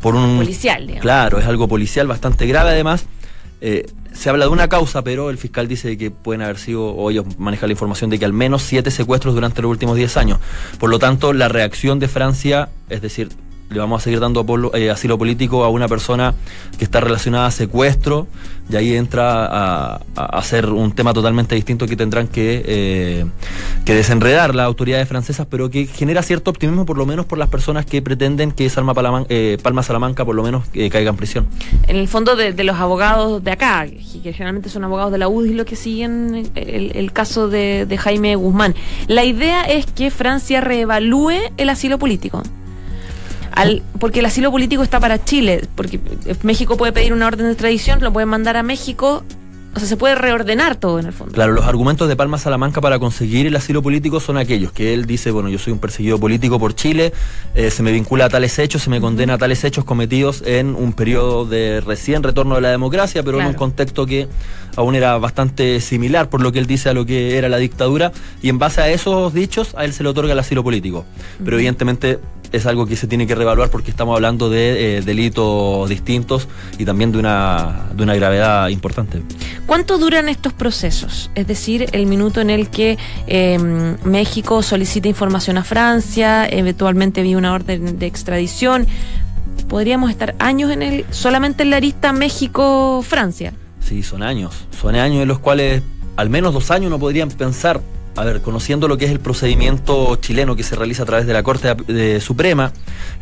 por 0.00 0.14
un 0.14 0.36
Policial, 0.38 0.82
digamos. 0.86 1.02
Claro, 1.02 1.38
es 1.38 1.46
algo 1.46 1.68
policial 1.68 2.06
bastante 2.06 2.46
grave 2.46 2.70
además. 2.70 3.06
Eh, 3.60 3.86
se 4.12 4.28
habla 4.28 4.44
de 4.44 4.50
una 4.50 4.68
causa, 4.68 5.02
pero 5.02 5.30
el 5.30 5.38
fiscal 5.38 5.66
dice 5.68 5.96
que 5.96 6.10
pueden 6.10 6.42
haber 6.42 6.58
sido, 6.58 6.84
o 6.86 7.10
ellos 7.10 7.24
manejan 7.38 7.68
la 7.68 7.72
información 7.72 8.10
de 8.10 8.18
que 8.18 8.24
al 8.24 8.32
menos 8.32 8.62
siete 8.62 8.90
secuestros 8.90 9.34
durante 9.34 9.62
los 9.62 9.70
últimos 9.70 9.96
10 9.96 10.16
años. 10.16 10.38
Por 10.78 10.90
lo 10.90 10.98
tanto, 10.98 11.32
la 11.32 11.48
reacción 11.48 11.98
de 11.98 12.08
Francia, 12.08 12.68
es 12.90 13.00
decir, 13.00 13.30
le 13.70 13.78
vamos 13.78 14.00
a 14.00 14.04
seguir 14.04 14.20
dando 14.20 14.44
apolo- 14.44 14.70
eh, 14.74 14.90
asilo 14.90 15.18
político 15.18 15.64
a 15.64 15.68
una 15.68 15.88
persona 15.88 16.34
que 16.78 16.84
está 16.84 17.00
relacionada 17.00 17.46
a 17.46 17.50
secuestro, 17.50 18.26
y 18.70 18.76
ahí 18.76 18.94
entra 18.94 19.44
a, 19.46 20.00
a- 20.16 20.42
ser 20.42 20.66
un 20.70 20.92
tema 20.92 21.12
totalmente 21.12 21.54
distinto 21.54 21.86
que 21.86 21.96
tendrán 21.96 22.28
que, 22.28 22.62
eh, 22.66 23.24
que 23.84 23.94
desenredar 23.94 24.54
las 24.54 24.66
autoridades 24.66 25.08
francesas, 25.08 25.46
pero 25.50 25.70
que 25.70 25.86
genera 25.86 26.22
cierto 26.22 26.50
optimismo, 26.50 26.86
por 26.86 26.96
lo 26.98 27.04
menos 27.06 27.26
por 27.26 27.38
las 27.38 27.48
personas 27.48 27.84
que 27.84 28.00
pretenden 28.00 28.52
que 28.52 28.68
Salma 28.70 28.94
Palaman- 28.94 29.26
eh, 29.28 29.58
Palma 29.62 29.82
Salamanca, 29.82 30.24
por 30.24 30.34
lo 30.34 30.42
menos, 30.42 30.64
eh, 30.74 30.88
caiga 30.90 31.10
en 31.10 31.16
prisión. 31.16 31.46
en 31.88 31.96
el 31.96 32.08
fondo 32.08 32.36
de, 32.36 32.52
de 32.52 32.64
los 32.64 32.76
abogados 32.76 33.42
de 33.44 33.50
acá, 33.50 33.86
que 33.86 34.32
generalmente 34.32 34.68
son 34.68 34.84
abogados 34.84 35.12
de 35.12 35.18
la 35.18 35.28
UDI 35.28 35.54
los 35.54 35.66
que 35.66 35.76
siguen 35.76 36.50
el, 36.54 37.12
caso 37.12 37.48
de 37.48 37.96
Jaime 37.98 38.36
Guzmán. 38.36 38.74
La 39.08 39.24
idea 39.24 39.62
es 39.64 39.86
que 39.86 40.10
Francia 40.10 40.60
reevalúe 40.60 41.32
el 41.56 41.68
asilo 41.70 41.98
político. 41.98 42.42
Al, 43.54 43.82
porque 44.00 44.18
el 44.18 44.26
asilo 44.26 44.50
político 44.50 44.82
está 44.82 44.98
para 44.98 45.24
Chile, 45.24 45.66
porque 45.76 46.00
México 46.42 46.76
puede 46.76 46.92
pedir 46.92 47.12
una 47.12 47.28
orden 47.28 47.46
de 47.46 47.52
extradición, 47.52 48.00
lo 48.00 48.12
pueden 48.12 48.28
mandar 48.28 48.56
a 48.56 48.64
México, 48.64 49.22
o 49.74 49.78
sea, 49.78 49.88
se 49.88 49.96
puede 49.96 50.14
reordenar 50.14 50.76
todo 50.76 51.00
en 51.00 51.06
el 51.06 51.12
fondo. 51.12 51.32
Claro, 51.32 51.52
los 51.52 51.64
argumentos 51.64 52.08
de 52.08 52.14
Palma 52.14 52.38
Salamanca 52.38 52.80
para 52.80 52.98
conseguir 52.98 53.46
el 53.46 53.56
asilo 53.56 53.82
político 53.82 54.20
son 54.20 54.36
aquellos 54.36 54.72
que 54.72 54.94
él 54.94 55.04
dice, 55.04 55.30
bueno, 55.30 55.48
yo 55.48 55.58
soy 55.58 55.72
un 55.72 55.80
perseguido 55.80 56.18
político 56.18 56.58
por 56.58 56.74
Chile, 56.74 57.12
eh, 57.54 57.70
se 57.70 57.82
me 57.82 57.90
vincula 57.90 58.26
a 58.26 58.28
tales 58.28 58.58
hechos, 58.58 58.82
se 58.82 58.90
me 58.90 59.00
condena 59.00 59.34
a 59.34 59.38
tales 59.38 59.64
hechos 59.64 59.84
cometidos 59.84 60.42
en 60.46 60.74
un 60.74 60.92
periodo 60.92 61.44
de 61.44 61.80
recién 61.80 62.22
retorno 62.22 62.54
de 62.54 62.60
la 62.60 62.70
democracia, 62.70 63.22
pero 63.22 63.40
en 63.40 63.46
un 63.46 63.54
contexto 63.54 64.06
que 64.06 64.28
aún 64.76 64.94
era 64.94 65.18
bastante 65.18 65.80
similar 65.80 66.28
por 66.28 66.40
lo 66.40 66.52
que 66.52 66.60
él 66.60 66.66
dice 66.66 66.88
a 66.88 66.92
lo 66.92 67.04
que 67.04 67.36
era 67.36 67.48
la 67.48 67.58
dictadura, 67.58 68.12
y 68.42 68.48
en 68.50 68.58
base 68.58 68.80
a 68.80 68.88
esos 68.90 69.34
dichos 69.34 69.74
a 69.76 69.84
él 69.84 69.92
se 69.92 70.02
le 70.04 70.08
otorga 70.08 70.32
el 70.32 70.38
asilo 70.38 70.62
político. 70.62 71.04
Pero 71.44 71.56
evidentemente 71.56 72.20
es 72.54 72.66
algo 72.66 72.86
que 72.86 72.96
se 72.96 73.06
tiene 73.06 73.26
que 73.26 73.34
reevaluar 73.34 73.70
porque 73.70 73.90
estamos 73.90 74.14
hablando 74.14 74.48
de 74.48 74.98
eh, 74.98 75.02
delitos 75.02 75.88
distintos 75.88 76.48
y 76.78 76.84
también 76.84 77.12
de 77.12 77.18
una, 77.18 77.88
de 77.94 78.02
una 78.02 78.14
gravedad 78.14 78.68
importante. 78.68 79.22
¿Cuánto 79.66 79.98
duran 79.98 80.28
estos 80.28 80.52
procesos? 80.52 81.30
Es 81.34 81.46
decir, 81.46 81.86
el 81.92 82.06
minuto 82.06 82.40
en 82.40 82.50
el 82.50 82.68
que 82.68 82.98
eh, 83.26 83.58
México 84.04 84.62
solicita 84.62 85.08
información 85.08 85.58
a 85.58 85.64
Francia, 85.64 86.46
eventualmente 86.46 87.22
vi 87.22 87.34
una 87.34 87.52
orden 87.52 87.98
de 87.98 88.06
extradición. 88.06 88.86
Podríamos 89.68 90.10
estar 90.10 90.34
años 90.38 90.70
en 90.70 90.82
el 90.82 91.04
solamente 91.10 91.62
en 91.62 91.70
la 91.70 91.76
arista 91.76 92.12
México-Francia. 92.12 93.52
Sí, 93.80 94.02
son 94.02 94.22
años. 94.22 94.66
Son 94.80 94.94
años 94.94 95.22
en 95.22 95.28
los 95.28 95.38
cuales 95.38 95.82
al 96.16 96.30
menos 96.30 96.54
dos 96.54 96.70
años 96.70 96.90
no 96.90 96.98
podrían 96.98 97.30
pensar, 97.30 97.80
a 98.16 98.24
ver, 98.24 98.40
conociendo 98.42 98.86
lo 98.88 98.96
que 98.96 99.04
es 99.06 99.10
el 99.10 99.20
procedimiento 99.20 100.16
chileno 100.16 100.54
que 100.56 100.62
se 100.62 100.76
realiza 100.76 101.02
a 101.02 101.06
través 101.06 101.26
de 101.26 101.32
la 101.32 101.42
Corte 101.42 101.74
de- 101.74 101.92
de 101.94 102.20
Suprema, 102.20 102.72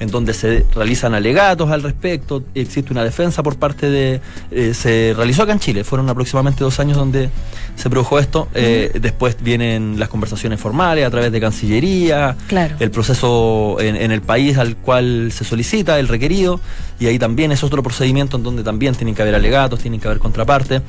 en 0.00 0.10
donde 0.10 0.34
se 0.34 0.64
realizan 0.74 1.14
alegatos 1.14 1.70
al 1.70 1.82
respecto, 1.82 2.42
existe 2.54 2.92
una 2.92 3.02
defensa 3.04 3.42
por 3.42 3.56
parte 3.56 3.88
de... 3.90 4.20
eh, 4.50 4.74
se 4.74 5.14
realizó 5.16 5.44
acá 5.44 5.52
en 5.52 5.60
Chile, 5.60 5.84
fueron 5.84 6.08
aproximadamente 6.10 6.62
dos 6.64 6.78
años 6.80 6.96
donde 6.96 7.30
se 7.76 7.88
produjo 7.90 8.18
esto, 8.18 8.48
eh, 8.54 8.90
después 9.00 9.36
vienen 9.40 9.98
las 9.98 10.08
conversaciones 10.08 10.60
formales 10.60 11.06
a 11.06 11.10
través 11.10 11.32
de 11.32 11.40
Cancillería, 11.40 12.36
Claro. 12.48 12.76
el 12.78 12.90
proceso 12.90 13.76
en, 13.80 13.96
en 13.96 14.12
el 14.12 14.20
país 14.22 14.58
al 14.58 14.76
cual 14.76 15.30
se 15.32 15.44
solicita, 15.44 15.98
el 15.98 16.08
requerido, 16.08 16.60
y 17.00 17.06
ahí 17.06 17.18
también 17.18 17.50
es 17.52 17.64
otro 17.64 17.82
procedimiento 17.82 18.36
en 18.36 18.42
donde 18.42 18.62
también 18.62 18.94
tienen 18.94 19.14
que 19.14 19.22
haber 19.22 19.34
alegatos, 19.34 19.80
tienen 19.80 20.00
que 20.00 20.06
haber 20.08 20.18
contraparte. 20.18 20.82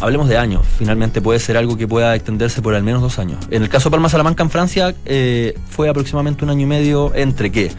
Hablemos 0.00 0.28
de 0.28 0.38
años, 0.38 0.66
finalmente 0.78 1.20
puede 1.20 1.38
ser 1.38 1.56
algo 1.56 1.76
que 1.76 1.86
pueda 1.86 2.14
extenderse 2.14 2.62
por 2.62 2.74
al 2.74 2.82
menos 2.82 3.02
dos 3.02 3.18
años. 3.18 3.38
En 3.50 3.62
el 3.62 3.68
caso 3.68 3.90
de 3.90 3.92
Palma 3.92 4.08
Salamanca 4.08 4.42
en 4.42 4.50
Francia 4.50 4.94
eh, 5.04 5.54
fue 5.68 5.88
aproximadamente 5.88 6.44
un 6.44 6.50
año 6.50 6.62
y 6.62 6.66
medio 6.66 7.14
entre 7.14 7.52
que 7.52 7.70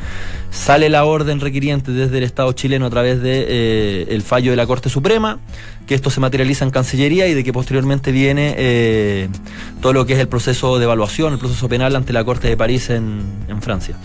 sale 0.51 0.89
la 0.89 1.05
orden 1.05 1.39
requiriente 1.39 1.91
desde 1.91 2.19
el 2.19 2.23
Estado 2.23 2.51
chileno 2.53 2.85
a 2.85 2.89
través 2.89 3.21
de 3.21 3.45
eh, 3.47 4.21
fallo 4.23 4.51
de 4.51 4.57
la 4.57 4.67
Corte 4.67 4.89
Suprema, 4.89 5.39
que 5.87 5.95
esto 5.95 6.09
se 6.09 6.19
materializa 6.19 6.63
en 6.65 6.71
Cancillería 6.71 7.27
y 7.27 7.33
de 7.33 7.43
que 7.43 7.51
posteriormente 7.51 8.11
viene 8.11 8.55
eh, 8.57 9.29
todo 9.81 9.93
lo 9.93 10.05
que 10.05 10.13
es 10.13 10.19
el 10.19 10.27
proceso 10.27 10.77
de 10.77 10.85
evaluación, 10.85 11.33
el 11.33 11.39
proceso 11.39 11.67
penal 11.67 11.95
ante 11.95 12.13
la 12.13 12.23
Corte 12.23 12.47
de 12.47 12.57
París 12.57 12.89
en, 12.89 13.21
Francia. 13.61 13.95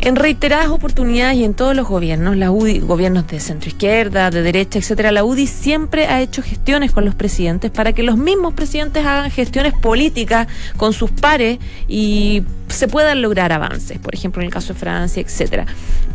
En 0.00 0.14
reiteradas 0.16 0.68
oportunidades 0.68 1.38
y 1.38 1.44
en 1.44 1.54
todos 1.54 1.74
los 1.74 1.88
gobiernos, 1.88 2.36
la 2.36 2.50
UDI, 2.50 2.80
gobiernos 2.80 3.26
de 3.28 3.40
centro 3.40 3.68
izquierda, 3.68 4.30
de 4.30 4.42
derecha, 4.42 4.78
etcétera, 4.78 5.10
la 5.10 5.24
UDI 5.24 5.46
siempre 5.46 6.06
ha 6.06 6.20
hecho 6.20 6.42
gestiones 6.42 6.92
con 6.92 7.06
los 7.06 7.14
presidentes 7.14 7.70
para 7.70 7.92
que 7.94 8.02
los 8.02 8.18
mismos 8.18 8.52
presidentes 8.52 9.06
hagan 9.06 9.30
gestiones 9.30 9.72
políticas 9.72 10.48
con 10.76 10.92
sus 10.92 11.10
pares 11.10 11.58
y 11.88 12.42
se 12.68 12.88
puedan 12.88 13.22
lograr 13.22 13.52
avances, 13.52 13.98
por 13.98 14.14
ejemplo 14.14 14.42
en 14.42 14.46
el 14.46 14.52
caso 14.52 14.74
de 14.74 14.80
Francia, 14.80 15.22
etcétera. 15.22 15.66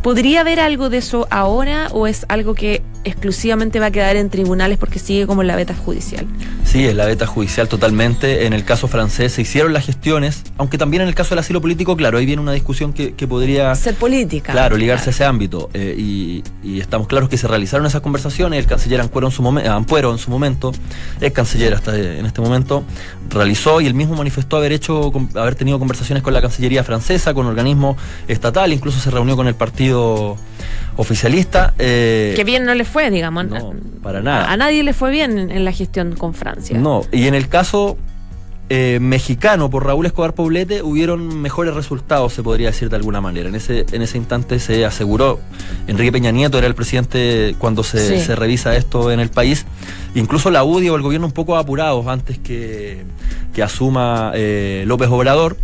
¿Podría 0.03 0.41
haber 0.41 0.59
algo 0.59 0.89
de 0.89 0.97
eso 0.97 1.27
ahora 1.31 1.87
o 1.91 2.07
es 2.07 2.25
algo 2.27 2.53
que 2.53 2.83
exclusivamente 3.03 3.79
va 3.79 3.87
a 3.87 3.91
quedar 3.91 4.15
en 4.15 4.29
tribunales 4.29 4.77
porque 4.77 4.99
sigue 5.11 5.27
como 5.27 5.43
la 5.43 5.57
beta 5.57 5.75
judicial? 5.75 6.25
Sí, 6.63 6.85
es 6.85 6.95
la 6.95 7.05
beta 7.05 7.27
judicial 7.27 7.67
totalmente. 7.67 8.45
En 8.45 8.53
el 8.53 8.63
caso 8.63 8.87
francés 8.87 9.33
se 9.33 9.41
hicieron 9.41 9.73
las 9.73 9.85
gestiones, 9.85 10.43
aunque 10.57 10.77
también 10.77 11.03
en 11.03 11.09
el 11.09 11.15
caso 11.15 11.31
del 11.31 11.39
asilo 11.39 11.59
político, 11.59 11.97
claro, 11.97 12.17
ahí 12.17 12.25
viene 12.25 12.41
una 12.41 12.53
discusión 12.53 12.93
que, 12.93 13.13
que 13.13 13.27
podría... 13.27 13.75
Ser 13.75 13.95
política. 13.95 14.53
Claro, 14.53 14.77
ligarse 14.77 15.09
a 15.09 15.11
ese 15.11 15.25
ámbito. 15.25 15.69
Eh, 15.73 15.95
y, 15.97 16.43
y, 16.63 16.79
estamos 16.79 17.07
claros 17.07 17.27
que 17.27 17.37
se 17.37 17.47
realizaron 17.47 17.85
esas 17.85 18.01
conversaciones. 18.01 18.59
El 18.59 18.67
canciller 18.67 19.01
Ampuero 19.01 19.27
en 19.27 19.33
su, 19.33 19.41
momen 19.41 19.67
Ampuero, 19.67 20.11
en 20.11 20.17
su 20.17 20.31
momento, 20.31 20.71
es 21.19 21.31
canciller 21.33 21.73
hasta 21.73 21.97
en 21.97 22.25
este 22.25 22.39
momento, 22.39 22.83
realizó 23.29 23.81
y 23.81 23.87
él 23.87 23.93
mismo 23.93 24.15
manifestó 24.15 24.57
haber 24.57 24.71
hecho, 24.71 25.11
haber 25.35 25.55
tenido 25.55 25.77
conversaciones 25.77 26.23
con 26.23 26.33
la 26.33 26.41
Cancillería 26.41 26.83
francesa, 26.83 27.33
con 27.33 27.45
organismos 27.47 27.97
estatales, 28.27 28.77
incluso 28.77 28.99
se 28.99 29.11
reunió 29.11 29.35
con 29.35 29.47
el 29.47 29.55
partido 29.55 30.37
oficialista. 30.95 31.73
Eh, 31.79 32.33
que 32.35 32.43
bien 32.43 32.65
no 32.65 32.73
le 32.75 32.85
fue, 32.85 33.09
digamos. 33.09 33.45
No, 33.45 33.73
para 34.01 34.21
nada. 34.21 34.51
A, 34.51 34.57
nadie 34.57 34.83
le 34.83 34.93
fue 34.93 35.00
bien 35.09 35.39
en, 35.39 35.51
en, 35.51 35.65
la 35.65 35.71
gestión 35.71 36.15
con 36.15 36.33
Francia. 36.33 36.77
No, 36.77 37.01
y 37.11 37.27
en 37.27 37.33
el 37.33 37.47
caso 37.47 37.97
eh, 38.73 38.99
mexicano 39.01 39.69
por 39.69 39.85
Raúl 39.85 40.05
Escobar 40.05 40.33
Poblete 40.33 40.81
hubieron 40.81 41.41
mejores 41.41 41.73
resultados, 41.73 42.31
se 42.31 42.41
podría 42.41 42.67
decir 42.67 42.89
de 42.89 42.95
alguna 42.95 43.19
manera. 43.19 43.49
En 43.49 43.55
ese, 43.55 43.85
en 43.91 44.01
ese 44.01 44.17
instante 44.17 44.59
se 44.59 44.85
aseguró, 44.85 45.41
Enrique 45.87 46.13
Peña 46.13 46.31
Nieto 46.31 46.57
era 46.57 46.67
el 46.67 46.73
presidente 46.73 47.53
cuando 47.59 47.83
se, 47.83 48.19
sí. 48.19 48.25
se 48.25 48.33
revisa 48.33 48.73
esto 48.77 49.11
en 49.11 49.19
el 49.19 49.27
país, 49.27 49.65
incluso 50.15 50.51
la 50.51 50.63
UDI 50.63 50.87
o 50.87 50.95
el 50.95 51.01
gobierno 51.01 51.27
un 51.27 51.33
poco 51.33 51.57
apurados 51.57 52.07
antes 52.07 52.39
que, 52.39 53.03
que 53.53 53.61
asuma 53.61 54.31
eh, 54.35 54.85
López 54.87 55.09
Obrador. 55.09 55.57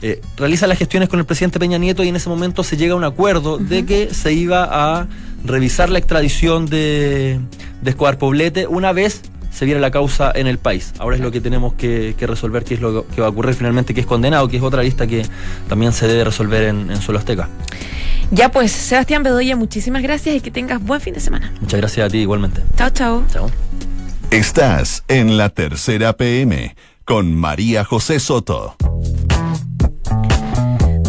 Eh, 0.00 0.22
realiza 0.38 0.66
las 0.66 0.78
gestiones 0.78 1.10
con 1.10 1.18
el 1.18 1.26
presidente 1.26 1.58
Peña 1.58 1.76
Nieto 1.76 2.02
y 2.02 2.08
en 2.08 2.16
ese 2.16 2.30
momento 2.30 2.64
se 2.64 2.78
llega 2.78 2.94
a 2.94 2.96
un 2.96 3.04
acuerdo 3.04 3.56
uh 3.56 3.58
-huh. 3.58 3.68
de 3.68 3.84
que 3.84 4.14
se 4.14 4.32
iba 4.32 4.66
a 4.70 5.06
revisar 5.44 5.90
la 5.90 5.98
extradición 5.98 6.64
de, 6.64 7.40
de 7.84 7.90
Escobar 7.90 8.18
Poblete 8.18 8.66
una 8.66 8.92
vez 8.92 9.22
se 9.52 9.64
viera 9.64 9.78
la 9.78 9.92
causa 9.92 10.32
en 10.34 10.48
el 10.48 10.58
país. 10.58 10.92
Ahora 10.98 11.14
es 11.14 11.22
lo 11.22 11.30
que 11.30 11.40
tenemos 11.40 11.74
que, 11.74 12.16
que, 12.18 12.26
resolver, 12.26 12.64
qué 12.64 12.74
es 12.74 12.80
lo 12.80 13.06
que 13.06 13.20
va 13.20 13.28
a 13.28 13.30
ocurrir 13.30 13.54
finalmente, 13.54 13.94
que 13.94 14.00
es 14.00 14.06
condenado, 14.06 14.48
que 14.48 14.56
es 14.56 14.62
otra 14.62 14.82
lista 14.82 15.06
que 15.06 15.24
también 15.68 15.92
se 15.92 16.08
debe 16.08 16.24
resolver 16.24 16.64
en, 16.64 16.90
en 16.90 17.00
suelo 17.00 17.20
azteca. 17.20 17.48
Ya 18.32 18.50
pues, 18.50 18.72
Sebastián 18.72 19.22
Bedoya, 19.22 19.54
muchísimas 19.54 20.02
gracias 20.02 20.34
y 20.34 20.40
que 20.40 20.50
tengas 20.50 20.82
buen 20.82 21.00
fin 21.00 21.14
de 21.14 21.20
semana. 21.20 21.52
Muchas 21.60 21.78
gracias 21.78 22.06
a 22.06 22.10
ti 22.10 22.18
igualmente. 22.18 22.62
Chao, 22.76 22.90
chao. 22.90 23.24
Chao. 23.32 23.50
Estás 24.30 25.04
en 25.06 25.36
la 25.36 25.50
tercera 25.50 26.14
PM 26.14 26.74
con 27.04 27.34
María 27.34 27.84
José 27.84 28.18
Soto. 28.18 28.76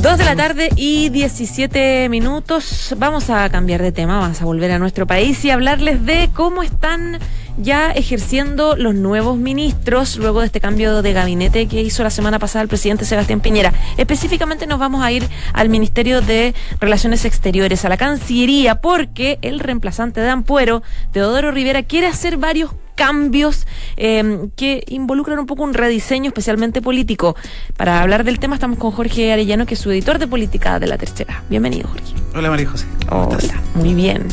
2 0.05 0.19
de 0.19 0.23
la 0.25 0.35
tarde 0.35 0.69
y 0.75 1.09
17 1.09 2.09
minutos. 2.09 2.93
Vamos 2.95 3.31
a 3.31 3.49
cambiar 3.49 3.81
de 3.81 3.91
tema, 3.91 4.19
vamos 4.19 4.39
a 4.39 4.45
volver 4.45 4.69
a 4.69 4.77
nuestro 4.77 5.07
país 5.07 5.43
y 5.43 5.49
hablarles 5.49 6.05
de 6.05 6.29
cómo 6.31 6.61
están 6.61 7.17
ya 7.57 7.89
ejerciendo 7.89 8.75
los 8.75 8.93
nuevos 8.93 9.35
ministros 9.35 10.17
luego 10.17 10.41
de 10.41 10.45
este 10.45 10.59
cambio 10.59 11.01
de 11.01 11.11
gabinete 11.11 11.65
que 11.65 11.81
hizo 11.81 12.03
la 12.03 12.11
semana 12.11 12.37
pasada 12.37 12.61
el 12.61 12.67
presidente 12.67 13.03
Sebastián 13.03 13.41
Piñera. 13.41 13.73
Específicamente 13.97 14.67
nos 14.67 14.77
vamos 14.77 15.03
a 15.03 15.11
ir 15.11 15.27
al 15.53 15.69
Ministerio 15.69 16.21
de 16.21 16.53
Relaciones 16.79 17.25
Exteriores, 17.25 17.83
a 17.83 17.89
la 17.89 17.97
Cancillería, 17.97 18.75
porque 18.81 19.39
el 19.41 19.59
reemplazante 19.59 20.21
de 20.21 20.29
Ampuero, 20.29 20.83
Teodoro 21.13 21.49
Rivera, 21.49 21.81
quiere 21.81 22.05
hacer 22.05 22.37
varios 22.37 22.69
cambios 22.95 23.67
eh, 23.97 24.47
que 24.55 24.83
involucran 24.87 25.39
un 25.39 25.45
poco 25.45 25.63
un 25.63 25.73
rediseño 25.73 26.27
especialmente 26.27 26.81
político. 26.81 27.35
Para 27.77 28.01
hablar 28.01 28.23
del 28.23 28.39
tema 28.39 28.55
estamos 28.55 28.79
con 28.79 28.91
Jorge 28.91 29.31
Arellano, 29.31 29.65
que 29.65 29.75
es 29.75 29.79
su 29.79 29.91
editor 29.91 30.19
de 30.19 30.27
política 30.27 30.79
de 30.79 30.87
la 30.87 30.97
tercera. 30.97 31.43
Bienvenido, 31.49 31.87
Jorge. 31.87 32.13
Hola, 32.33 32.49
María 32.49 32.69
José. 32.69 32.85
Hola, 33.09 33.61
muy 33.75 33.93
bien. 33.93 34.27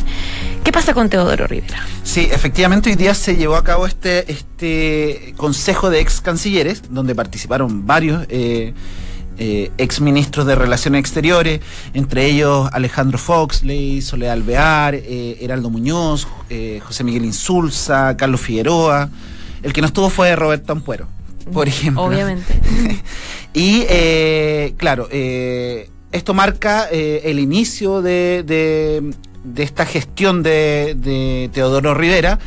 ¿Qué 0.63 0.71
pasa 0.71 0.93
con 0.93 1.09
Teodoro 1.09 1.45
Rivera? 1.45 1.85
Sí, 2.03 2.29
efectivamente 2.31 2.89
hoy 2.89 2.95
día 2.95 3.13
se 3.13 3.35
llevó 3.35 3.55
a 3.55 3.63
cabo 3.63 3.85
este, 3.85 4.31
este 4.31 5.33
consejo 5.35 5.89
de 5.89 5.99
ex 5.99 6.21
cancilleres, 6.21 6.83
donde 6.89 7.15
participaron 7.15 7.85
varios 7.85 8.25
eh, 8.29 8.73
eh, 9.37 9.71
ex 9.77 10.01
ministros 10.01 10.45
de 10.45 10.55
Relaciones 10.55 10.99
Exteriores, 10.99 11.61
entre 11.93 12.25
ellos 12.25 12.69
Alejandro 12.71 13.17
Foxley, 13.17 14.01
Soledad 14.01 14.33
Alvear, 14.33 14.95
eh, 14.95 15.37
Heraldo 15.41 15.69
Muñoz, 15.69 16.27
eh, 16.49 16.81
José 16.85 17.03
Miguel 17.03 17.25
Insulza, 17.25 18.15
Carlos 18.17 18.41
Figueroa. 18.41 19.09
El 19.61 19.73
que 19.73 19.81
no 19.81 19.87
estuvo 19.87 20.09
fue 20.09 20.35
Roberto 20.35 20.73
Ampuero, 20.73 21.07
por 21.51 21.67
ejemplo. 21.67 22.03
Obviamente. 22.03 22.59
y 23.53 23.85
eh, 23.89 24.73
claro, 24.77 25.07
esto 25.09 26.33
marca 26.33 26.85
el 26.89 27.39
inicio 27.39 28.01
de, 28.01 28.43
de, 28.45 29.13
de, 29.43 29.63
esta 29.63 29.85
gestión 29.85 30.43
de, 30.43 30.95
de 30.97 31.49
Teodoro 31.53 31.93
Rivera 31.93 32.39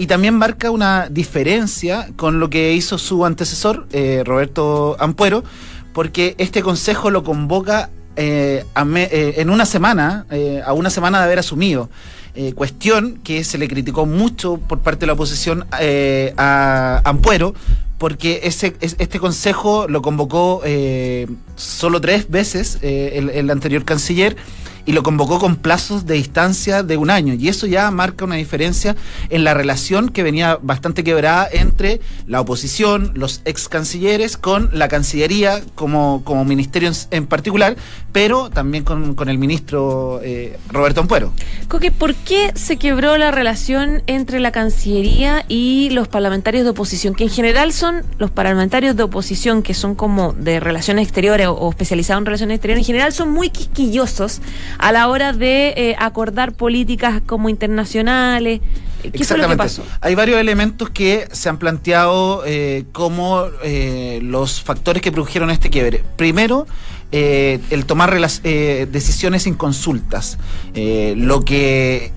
y 0.00 0.06
también 0.06 0.34
marca 0.34 0.70
una 0.70 1.10
diferencia 1.10 2.08
con 2.16 2.40
lo 2.40 2.48
que 2.48 2.72
hizo 2.72 2.96
su 2.96 3.26
antecesor, 3.26 3.86
eh, 3.92 4.22
Roberto 4.24 4.96
Ampuero, 4.98 5.44
porque 5.92 6.34
este 6.38 6.62
consejo 6.62 7.10
lo 7.10 7.24
convoca 7.24 7.90
eh, 8.16 8.64
eh, 8.96 9.34
en 9.38 9.50
una 9.50 9.64
semana, 9.64 10.26
eh, 10.30 10.62
a 10.64 10.72
una 10.72 10.90
semana 10.90 11.18
de 11.18 11.24
haber 11.24 11.38
asumido. 11.38 11.88
cuestión 12.54 13.18
que 13.24 13.44
se 13.44 13.58
le 13.58 13.66
criticó 13.66 14.06
mucho 14.06 14.56
por 14.56 14.78
parte 14.80 15.00
de 15.00 15.08
la 15.08 15.12
oposición 15.14 15.66
a 16.36 17.02
Ampuero, 17.04 17.54
porque 17.98 18.40
ese, 18.44 18.76
este 18.80 19.18
consejo 19.18 19.88
lo 19.88 20.00
convocó 20.00 20.62
solo 21.56 22.00
tres 22.00 22.30
veces 22.30 22.78
el 22.82 23.50
anterior 23.50 23.84
canciller 23.84 24.36
y 24.86 24.92
lo 24.92 25.02
convocó 25.02 25.38
con 25.38 25.56
plazos 25.56 26.06
de 26.06 26.14
distancia 26.14 26.82
de 26.82 26.96
un 26.96 27.10
año. 27.10 27.34
Y 27.34 27.48
eso 27.48 27.66
ya 27.66 27.90
marca 27.90 28.24
una 28.24 28.36
diferencia 28.36 28.96
en 29.28 29.44
la 29.44 29.54
relación 29.54 30.08
que 30.08 30.22
venía 30.22 30.58
bastante 30.60 31.04
quebrada 31.04 31.48
entre 31.50 32.00
la 32.26 32.40
oposición, 32.40 33.12
los 33.14 33.42
ex 33.44 33.68
cancilleres, 33.68 34.36
con 34.36 34.70
la 34.72 34.88
Cancillería 34.88 35.60
como, 35.74 36.22
como 36.24 36.44
ministerio 36.44 36.88
en, 36.88 36.94
en 37.10 37.26
particular, 37.26 37.76
pero 38.12 38.50
también 38.50 38.84
con, 38.84 39.14
con 39.14 39.28
el 39.28 39.38
ministro 39.38 40.20
eh, 40.22 40.58
Roberto 40.70 41.00
Ampuero. 41.00 41.32
Coque, 41.68 41.90
¿por 41.90 42.14
qué 42.14 42.52
se 42.54 42.76
quebró 42.76 43.16
la 43.16 43.30
relación 43.30 44.02
entre 44.06 44.40
la 44.40 44.52
Cancillería 44.52 45.44
y 45.48 45.90
los 45.90 46.08
parlamentarios 46.08 46.64
de 46.64 46.70
oposición? 46.70 47.14
Que 47.14 47.24
en 47.24 47.30
general 47.30 47.72
son 47.72 48.02
los 48.18 48.30
parlamentarios 48.30 48.96
de 48.96 49.04
oposición 49.04 49.62
que 49.62 49.74
son 49.74 49.94
como 49.94 50.32
de 50.32 50.60
relaciones 50.60 51.04
exteriores 51.04 51.46
o, 51.46 51.52
o 51.52 51.70
especializados 51.70 52.20
en 52.20 52.26
relaciones 52.26 52.56
exteriores, 52.56 52.82
en 52.82 52.86
general 52.86 53.12
son 53.12 53.30
muy 53.30 53.50
quisquillosos 53.50 54.40
a 54.78 54.92
la 54.92 55.08
hora 55.08 55.32
de 55.32 55.74
eh, 55.76 55.96
acordar 55.98 56.52
políticas 56.52 57.22
como 57.26 57.48
internacionales. 57.48 58.60
¿Qué 59.02 59.24
fue 59.24 59.38
lo 59.38 59.48
que 59.48 59.56
pasó? 59.56 59.82
Hay 60.02 60.14
varios 60.14 60.38
elementos 60.38 60.90
que 60.90 61.26
se 61.32 61.48
han 61.48 61.58
planteado 61.58 62.42
eh, 62.44 62.84
como 62.92 63.44
eh, 63.64 64.20
los 64.22 64.62
factores 64.62 65.02
que 65.02 65.10
produjeron 65.10 65.50
este 65.50 65.70
quiebre. 65.70 66.04
Primero, 66.16 66.66
eh, 67.10 67.60
el 67.70 67.86
tomar 67.86 68.14
eh, 68.44 68.86
decisiones 68.92 69.44
sin 69.44 69.54
consultas. 69.54 70.38
Lo 70.74 71.44
que 71.46 72.12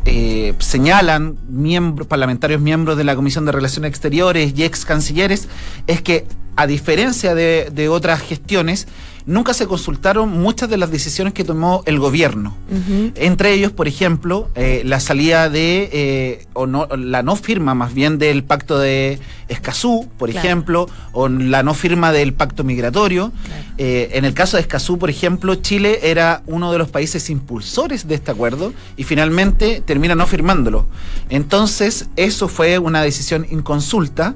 señalan 0.59 1.37
miembros, 1.47 2.07
parlamentarios 2.07 2.59
miembros 2.59 2.97
de 2.97 3.05
la 3.05 3.15
Comisión 3.15 3.45
de 3.45 3.53
Relaciones 3.53 3.89
Exteriores 3.89 4.53
y 4.55 4.63
ex 4.63 4.83
cancilleres 4.83 5.47
es 5.87 6.01
que, 6.01 6.25
a 6.57 6.67
diferencia 6.67 7.33
de, 7.33 7.69
de 7.71 7.87
otras 7.87 8.21
gestiones, 8.21 8.87
nunca 9.25 9.53
se 9.53 9.67
consultaron 9.67 10.29
muchas 10.29 10.69
de 10.69 10.77
las 10.77 10.91
decisiones 10.91 11.33
que 11.33 11.43
tomó 11.43 11.83
el 11.85 11.99
gobierno. 11.99 12.55
Uh 12.69 12.75
-huh. 12.75 13.11
Entre 13.15 13.53
ellos, 13.53 13.71
por 13.71 13.87
ejemplo, 13.87 14.49
eh, 14.55 14.81
la 14.85 14.99
salida 14.99 15.49
de, 15.49 15.89
eh, 15.93 16.45
o 16.53 16.67
no, 16.67 16.87
la 16.95 17.23
no 17.23 17.35
firma 17.35 17.73
más 17.75 17.93
bien 17.93 18.17
del 18.17 18.43
pacto 18.43 18.77
de 18.79 19.19
Escazú, 19.47 20.09
por 20.17 20.29
claro. 20.29 20.45
ejemplo, 20.47 20.89
o 21.11 21.27
la 21.29 21.63
no 21.63 21.73
firma 21.73 22.11
del 22.11 22.33
pacto 22.33 22.63
migratorio. 22.63 23.31
Claro. 23.45 23.63
Eh, 23.77 24.11
en 24.13 24.25
el 24.25 24.33
caso 24.33 24.57
de 24.57 24.61
Escazú, 24.61 24.97
por 24.97 25.09
ejemplo, 25.09 25.55
Chile 25.55 25.99
era 26.03 26.43
uno 26.47 26.71
de 26.71 26.77
los 26.77 26.89
países 26.89 27.29
impulsores 27.29 28.07
de 28.07 28.15
este 28.15 28.31
acuerdo 28.31 28.73
y 28.97 29.03
finalmente 29.03 29.81
termina 29.85 30.15
no 30.15 30.25
firmándolo. 30.27 30.87
Entonces, 31.29 32.07
eso 32.15 32.47
fue 32.47 32.79
una 32.79 33.01
decisión 33.01 33.45
inconsulta 33.49 34.35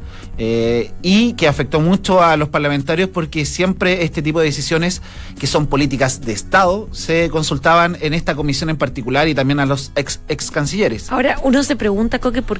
y 1.02 1.34
que 1.34 1.48
afectó 1.48 1.80
mucho 1.80 2.22
a 2.22 2.38
los 2.38 2.50
parlamentarios 2.50 3.10
porque 3.10 3.44
siempre 3.44 4.04
este 4.04 4.22
tipo 4.22 4.40
de 4.40 4.46
decisiones 4.46 4.58
decisiones 4.58 5.02
que 5.40 5.46
son 5.48 5.68
políticas 5.68 6.22
de 6.22 6.34
Estado 6.34 6.90
se 6.92 7.30
consultaban 7.30 7.98
en 8.02 8.14
esta 8.14 8.36
comisión 8.36 8.70
en 8.70 8.78
particular 8.78 9.28
y 9.28 9.36
también 9.36 9.60
a 9.60 9.66
los 9.66 9.92
ex, 9.96 10.20
ex 10.28 10.50
cancilleres. 10.52 11.12
Ahora, 11.12 11.40
uno 11.44 11.64
se 11.64 11.76
pregunta, 11.76 12.20
Coque, 12.20 12.42
por 12.42 12.60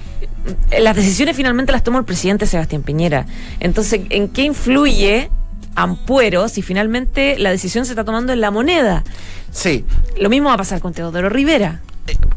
las 0.80 0.96
decisiones 0.96 1.36
finalmente 1.36 1.72
las 1.72 1.84
toma 1.84 2.00
el 2.00 2.06
presidente 2.06 2.46
Sebastián 2.46 2.84
Piñera. 2.84 3.26
Entonces, 3.60 4.02
¿en 4.10 4.30
qué 4.30 4.44
influye 4.44 5.30
Ampuero 5.78 6.50
si 6.50 6.64
finalmente 6.64 7.38
la 7.38 7.52
decisión 7.52 7.86
se 7.86 7.92
está 7.92 8.04
tomando 8.04 8.34
en 8.34 8.42
la 8.42 8.50
moneda? 8.50 9.04
Sí. 9.52 9.86
Lo 10.20 10.30
mismo 10.30 10.50
va 10.50 10.56
a 10.56 10.58
pasar 10.58 10.82
con 10.82 10.92
Teodoro 10.92 11.30
Rivera. 11.30 11.82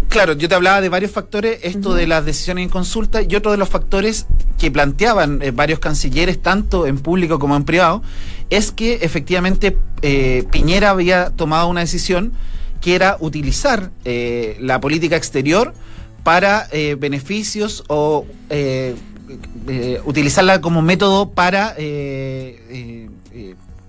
Claro, 0.08 0.34
yo 0.34 0.48
te 0.48 0.54
hablaba 0.56 0.80
de 0.80 0.88
varios 0.88 1.12
factores, 1.12 1.60
esto 1.62 1.94
de 1.94 2.06
las 2.06 2.24
decisiones 2.24 2.64
en 2.64 2.68
consulta 2.68 3.22
y 3.22 3.34
otro 3.36 3.52
de 3.52 3.56
los 3.56 3.68
factores 3.68 4.26
que 4.58 4.70
planteaban 4.70 5.40
eh, 5.40 5.52
varios 5.52 5.78
cancilleres, 5.78 6.42
tanto 6.42 6.86
en 6.86 6.98
público 6.98 7.38
como 7.38 7.56
en 7.56 7.64
privado, 7.64 8.02
es 8.50 8.72
que 8.72 8.94
efectivamente 9.02 9.78
eh, 10.02 10.44
Piñera 10.50 10.90
había 10.90 11.30
tomado 11.30 11.68
una 11.68 11.80
decisión 11.80 12.32
que 12.80 12.94
era 12.94 13.16
utilizar 13.20 13.90
eh, 14.04 14.58
la 14.60 14.80
política 14.80 15.16
exterior 15.16 15.72
para 16.24 16.68
beneficios 16.98 17.84
o 17.88 18.26
utilizarla 20.04 20.60
como 20.60 20.82
método 20.82 21.30
para 21.30 21.74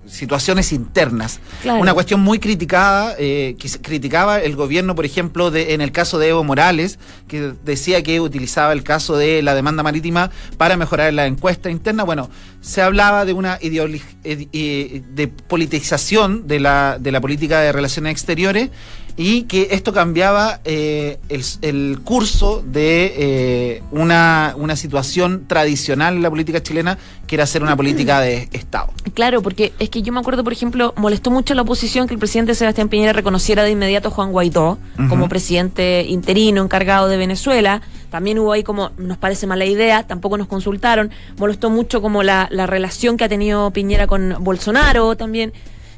situaciones 0.06 0.72
internas. 0.72 1.40
Una 1.64 1.94
cuestión 1.94 2.20
muy 2.20 2.38
criticada, 2.38 3.14
eh, 3.18 3.54
que 3.58 3.68
criticaba 3.80 4.40
el 4.40 4.56
gobierno, 4.56 4.94
por 4.94 5.04
ejemplo, 5.04 5.50
de, 5.50 5.74
en 5.74 5.80
el 5.80 5.92
caso 5.92 6.18
de 6.18 6.28
Evo 6.28 6.42
Morales, 6.42 6.98
que 7.28 7.52
decía 7.64 8.02
que 8.02 8.20
utilizaba 8.20 8.72
el 8.72 8.82
caso 8.82 9.16
de 9.16 9.42
la 9.42 9.54
demanda 9.54 9.82
marítima 9.82 10.30
para 10.56 10.76
mejorar 10.76 11.12
la 11.12 11.26
encuesta 11.26 11.70
interna. 11.70 12.02
Bueno, 12.02 12.30
se 12.60 12.82
hablaba 12.82 13.24
de 13.24 13.32
una 13.32 13.58
ideología 13.60 14.02
eh, 14.24 15.02
de 15.14 15.28
politización 15.28 16.48
de 16.48 16.60
la, 16.60 16.98
de 16.98 17.12
la 17.12 17.20
política 17.20 17.60
de 17.60 17.72
relaciones 17.72 18.12
exteriores 18.12 18.70
y 19.16 19.42
que 19.42 19.68
esto 19.72 19.92
cambiaba 19.92 20.60
eh, 20.64 21.18
el, 21.60 22.00
curso 22.02 22.62
de 22.66 23.14
eh, 23.16 23.82
una, 23.90 24.54
una 24.56 24.76
situación 24.76 25.46
tradicional 25.46 26.16
en 26.16 26.22
la 26.22 26.30
política 26.30 26.62
chilena, 26.62 26.98
que 27.26 27.36
era 27.36 27.44
hacer 27.44 27.62
una 27.62 27.76
política 27.76 28.20
de 28.20 28.48
Estado. 28.52 28.88
Claro, 29.14 29.42
porque 29.42 29.72
es 29.78 29.90
que 29.90 30.02
yo 30.02 30.12
me 30.12 30.20
acuerdo, 30.20 30.44
por 30.44 30.52
ejemplo, 30.52 30.94
molestó 30.96 31.30
mucho 31.30 31.54
la 31.54 31.62
oposición 31.62 32.06
que 32.06 32.14
el 32.14 32.20
presidente 32.20 32.54
Sebastián 32.54 32.88
Piñera 32.88 33.12
reconociera 33.12 33.62
de 33.64 33.70
inmediato 33.70 34.08
a 34.08 34.10
Juan 34.10 34.32
Guaidó 34.32 34.78
como 35.08 35.28
presidente 35.28 36.04
interino 36.08 36.62
encargado 36.62 37.08
de 37.08 37.16
Venezuela. 37.16 37.82
También 38.10 38.38
hubo 38.38 38.52
ahí 38.52 38.62
como, 38.62 38.90
nos 38.98 39.18
parece 39.18 39.46
mala 39.46 39.64
idea, 39.64 40.06
tampoco 40.06 40.36
nos 40.36 40.46
consultaron. 40.46 41.10
Molestó 41.38 41.70
mucho 41.70 42.02
como 42.02 42.22
la, 42.22 42.48
la 42.50 42.66
relación 42.66 43.16
que 43.16 43.24
ha 43.24 43.28
tenido 43.28 43.70
Piñera 43.70 44.06
con 44.06 44.36
Bolsonaro 44.40 45.16
también. 45.16 45.52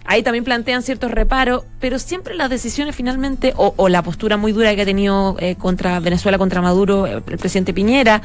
Ahí 0.06 0.22
también 0.22 0.44
plantean 0.44 0.82
ciertos 0.82 1.10
reparos, 1.10 1.64
pero 1.80 1.98
siempre 1.98 2.34
las 2.34 2.50
decisiones 2.50 2.94
finalmente, 2.94 3.54
o, 3.56 3.88
la 3.88 4.02
postura 4.02 4.36
muy 4.36 4.52
dura 4.52 4.74
que 4.74 4.82
ha 4.82 4.84
tenido 4.84 5.36
eh, 5.38 5.56
contra 5.56 5.98
Venezuela, 6.00 6.36
contra 6.36 6.60
Maduro, 6.60 7.06
el 7.06 7.22
presidente 7.22 7.72
Piñera, 7.72 8.20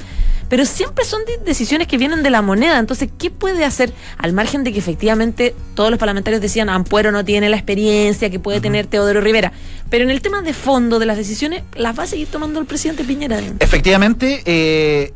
pero 0.49 0.65
siempre 0.65 1.05
son 1.05 1.21
decisiones 1.45 1.87
que 1.87 1.97
vienen 1.97 2.21
de 2.21 2.31
la 2.31 2.41
moneda. 2.41 2.79
Entonces, 2.79 3.09
¿qué 3.17 3.29
puede 3.29 3.63
hacer 3.63 3.93
al 4.17 4.33
margen 4.33 4.63
de 4.63 4.73
que 4.73 4.79
efectivamente 4.79 5.55
todos 5.73 5.89
los 5.89 5.99
parlamentarios 5.99 6.41
decían 6.41 6.69
Ampuero 6.69 7.11
no 7.11 7.23
tiene 7.23 7.49
la 7.49 7.55
experiencia 7.55 8.29
que 8.29 8.39
puede 8.39 8.59
tener 8.59 8.87
Teodoro 8.87 9.21
Rivera? 9.21 9.53
Pero 9.89 10.03
en 10.03 10.09
el 10.09 10.21
tema 10.21 10.41
de 10.41 10.53
fondo 10.53 10.99
de 10.99 11.05
las 11.05 11.17
decisiones, 11.17 11.63
las 11.75 11.97
va 11.97 12.03
a 12.03 12.07
seguir 12.07 12.27
tomando 12.27 12.59
el 12.59 12.65
presidente 12.65 13.03
Piñera. 13.03 13.39
Efectivamente, 13.59 14.41
eh, 14.45 15.13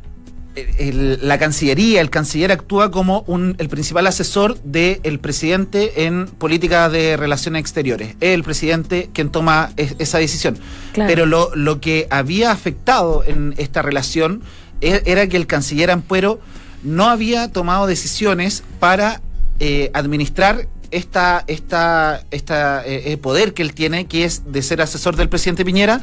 la 0.56 1.38
Cancillería, 1.40 2.00
el 2.02 2.10
canciller 2.10 2.52
actúa 2.52 2.92
como 2.92 3.24
un, 3.28 3.56
el 3.58 3.70
principal 3.70 4.06
asesor 4.06 4.60
del 4.62 5.20
presidente 5.20 6.06
en 6.06 6.28
política 6.28 6.90
de 6.90 7.18
relaciones 7.18 7.62
exteriores. 7.62 8.16
Es 8.20 8.36
el 8.36 8.44
presidente 8.44 9.10
quien 9.14 9.32
toma 9.32 9.72
esa 9.78 10.20
decisión. 10.20 10.58
Pero 10.94 11.26
lo, 11.26 11.56
lo, 11.56 11.82
que 11.82 12.08
había 12.12 12.52
afectado 12.52 13.24
en 13.26 13.56
esta 13.58 13.82
relación 13.82 14.44
e, 14.82 15.02
era 15.06 15.28
que 15.28 15.38
el 15.38 15.48
canciller 15.48 15.90
Ampuero 15.90 16.40
no 16.84 17.06
había 17.06 17.52
tomado 17.52 17.88
decisiones 17.88 18.64
para 18.80 19.22
eh, 19.60 19.90
administrar 19.94 20.68
esta, 20.92 21.44
esta, 21.48 22.24
esta 22.30 22.84
eh, 22.86 23.18
poder 23.18 23.56
que 23.56 23.64
él 23.64 23.74
tiene, 23.74 24.06
que 24.06 24.26
es 24.26 24.52
de 24.52 24.62
ser 24.62 24.82
asesor 24.82 25.16
del 25.16 25.30
presidente 25.30 25.66
Piñera, 25.66 26.02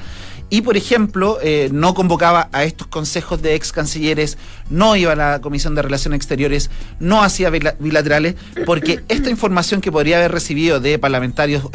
y, 0.50 0.62
por 0.62 0.76
ejemplo, 0.76 1.38
eh, 1.42 1.71
no 1.73 1.95
convocaba 1.95 2.49
a 2.52 2.64
estos 2.64 2.88
consejos 2.88 3.40
de 3.40 3.54
ex 3.54 3.73
cancilleres, 3.73 4.37
no 4.69 4.97
iba 4.97 5.12
a 5.12 5.16
la 5.16 5.40
Comisión 5.40 5.76
de 5.76 5.83
Relaciones 5.83 6.16
Exteriores, 6.16 6.71
no 6.99 7.23
hacía 7.23 7.50
bilaterales, 7.50 8.35
porque 8.66 9.00
esta 9.09 9.30
información 9.30 9.80
que 9.80 9.92
podría 9.92 10.19
haber 10.19 10.33
recibido 10.33 10.80
de 10.80 10.99
parlamentarios 10.99 11.69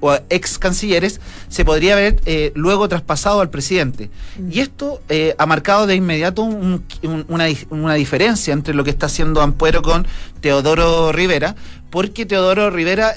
o 0.00 0.18
ex 0.28 0.58
cancilleres 0.58 1.20
se 1.48 1.64
podría 1.64 1.94
haber 1.94 2.20
eh, 2.26 2.52
luego 2.54 2.88
traspasado 2.88 3.40
al 3.40 3.48
presidente. 3.48 4.10
Y 4.50 4.60
esto 4.60 5.00
eh, 5.08 5.34
ha 5.38 5.46
marcado 5.46 5.86
de 5.86 5.94
inmediato 5.94 6.42
una, 6.42 7.46
una 7.70 7.94
diferencia 7.94 8.52
entre 8.52 8.74
lo 8.74 8.84
que 8.84 8.90
está 8.90 9.06
haciendo 9.06 9.40
Ampuero 9.40 9.80
con 9.80 10.06
Teodoro 10.42 11.10
Rivera, 11.10 11.56
porque 11.88 12.26
Teodoro 12.26 12.70
Rivera, 12.70 13.14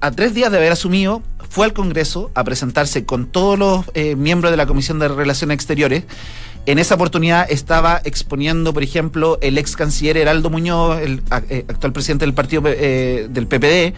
a 0.00 0.10
tres 0.10 0.34
días 0.34 0.50
de 0.50 0.58
haber 0.58 0.72
asumido, 0.72 1.22
fue 1.48 1.66
al 1.66 1.72
Congreso 1.72 2.30
a 2.34 2.44
presentarse 2.44 3.04
con 3.04 3.26
todos 3.26 3.58
los 3.58 3.84
eh, 3.94 4.16
miembros 4.16 4.50
de 4.50 4.56
la 4.56 4.66
Comisión 4.66 4.98
de 4.98 5.08
Relaciones 5.08 5.56
Exteriores. 5.56 6.04
En 6.66 6.78
esa 6.78 6.94
oportunidad 6.94 7.50
estaba 7.50 8.00
exponiendo, 8.04 8.72
por 8.74 8.82
ejemplo, 8.82 9.38
el 9.40 9.58
ex 9.58 9.76
canciller 9.76 10.16
Heraldo 10.16 10.50
Muñoz, 10.50 11.00
el 11.00 11.22
eh, 11.48 11.64
actual 11.68 11.92
presidente 11.92 12.24
del 12.26 12.34
partido 12.34 12.62
eh, 12.66 13.28
del 13.30 13.46
PPD, 13.46 13.94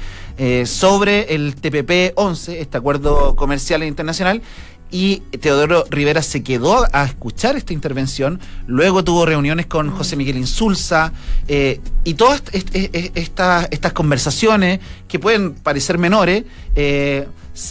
sobre 0.67 1.35
el 1.35 1.55
TPP-11, 1.55 2.55
este 2.55 2.79
acuerdo 2.79 3.37
comercial 3.37 3.83
e 3.83 3.87
internacional, 3.87 4.43
y 4.93 5.21
Teodoro 5.41 5.85
Rivera 5.91 6.23
se 6.23 6.43
quedó 6.43 6.87
a 6.93 7.05
escuchar 7.05 7.57
esta 7.57 7.73
intervención, 7.73 8.39
luego 8.67 9.03
tuvo 9.03 9.25
reuniones 9.25 9.67
con 9.67 9.91
José 9.91 10.17
Miguel 10.17 10.37
Insulza 10.37 11.13
eh, 11.49 11.81
y 12.05 12.15
todas 12.15 12.43
estas, 12.53 13.69
estas 13.71 13.93
conversaciones 13.95 14.81
que 15.09 15.19
pueden 15.19 15.55
parecer 15.55 15.97
menores 15.97 16.45
eh, 16.77 17.27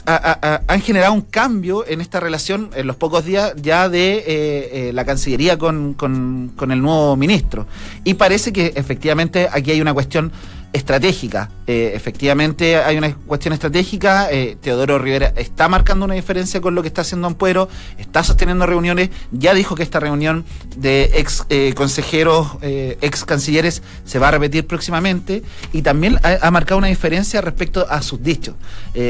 han 0.05 0.81
generado 0.81 1.13
un 1.13 1.21
cambio 1.21 1.88
en 1.88 2.01
esta 2.01 2.19
relación 2.19 2.69
en 2.75 2.86
los 2.88 2.95
pocos 2.95 3.25
días 3.25 3.53
ya 3.55 3.89
de 3.89 4.23
eh, 4.27 4.91
la 4.93 5.05
Cancillería 5.05 5.57
con, 5.57 5.93
con, 5.93 6.51
con 6.55 6.71
el 6.71 6.81
nuevo 6.81 7.15
ministro. 7.15 7.65
Y 8.03 8.15
parece 8.15 8.53
que 8.53 8.73
efectivamente 8.75 9.47
aquí 9.51 9.71
hay 9.71 9.81
una 9.81 9.93
cuestión 9.93 10.31
estratégica. 10.73 11.49
Eh, 11.67 11.91
efectivamente 11.95 12.77
hay 12.77 12.97
una 12.97 13.13
cuestión 13.13 13.53
estratégica. 13.53 14.31
Eh, 14.31 14.57
Teodoro 14.62 14.99
Rivera 14.99 15.34
está 15.36 15.67
marcando 15.67 16.05
una 16.05 16.15
diferencia 16.15 16.62
con 16.62 16.75
lo 16.75 16.81
que 16.81 16.88
está 16.88 17.01
haciendo 17.01 17.27
Ampuero, 17.27 17.69
está 17.97 18.23
sosteniendo 18.23 18.65
reuniones, 18.65 19.10
ya 19.31 19.53
dijo 19.53 19.75
que 19.75 19.84
esta 19.84 19.99
reunión 19.99 20.45
de 20.77 21.12
ex 21.15 21.45
eh, 21.49 21.73
consejeros, 21.75 22.57
ex 22.62 23.25
cancilleres 23.25 23.81
se 24.05 24.19
va 24.19 24.29
a 24.29 24.31
repetir 24.31 24.65
próximamente 24.65 25.43
y 25.73 25.81
también 25.81 26.19
ha, 26.23 26.51
marcado 26.51 26.77
una 26.77 26.88
diferencia 26.88 27.41
respecto 27.41 27.86
a 27.89 28.01
sus 28.01 28.21
dichos. 28.21 28.55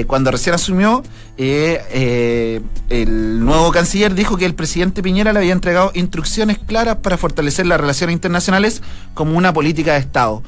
cuando 0.08 0.32
recién 0.32 0.56
asumió, 0.56 1.04
el 1.38 2.64
nuevo 3.44 3.72
canciller 3.72 4.14
dijo 4.14 4.38
que 4.38 4.46
el 4.46 4.56
presidente 4.56 5.02
Piñera 5.02 5.34
le 5.34 5.40
había 5.40 5.54
entregado 5.54 5.92
instrucciones 5.94 6.60
claras 6.60 6.98
para 6.98 7.18
fortalecer 7.18 7.66
las 7.66 7.80
relaciones 7.80 8.14
internacionales 8.14 8.82
como 9.14 9.38
una 9.38 9.54
política 9.54 9.94
de 9.94 10.00
Estado. 10.00 10.44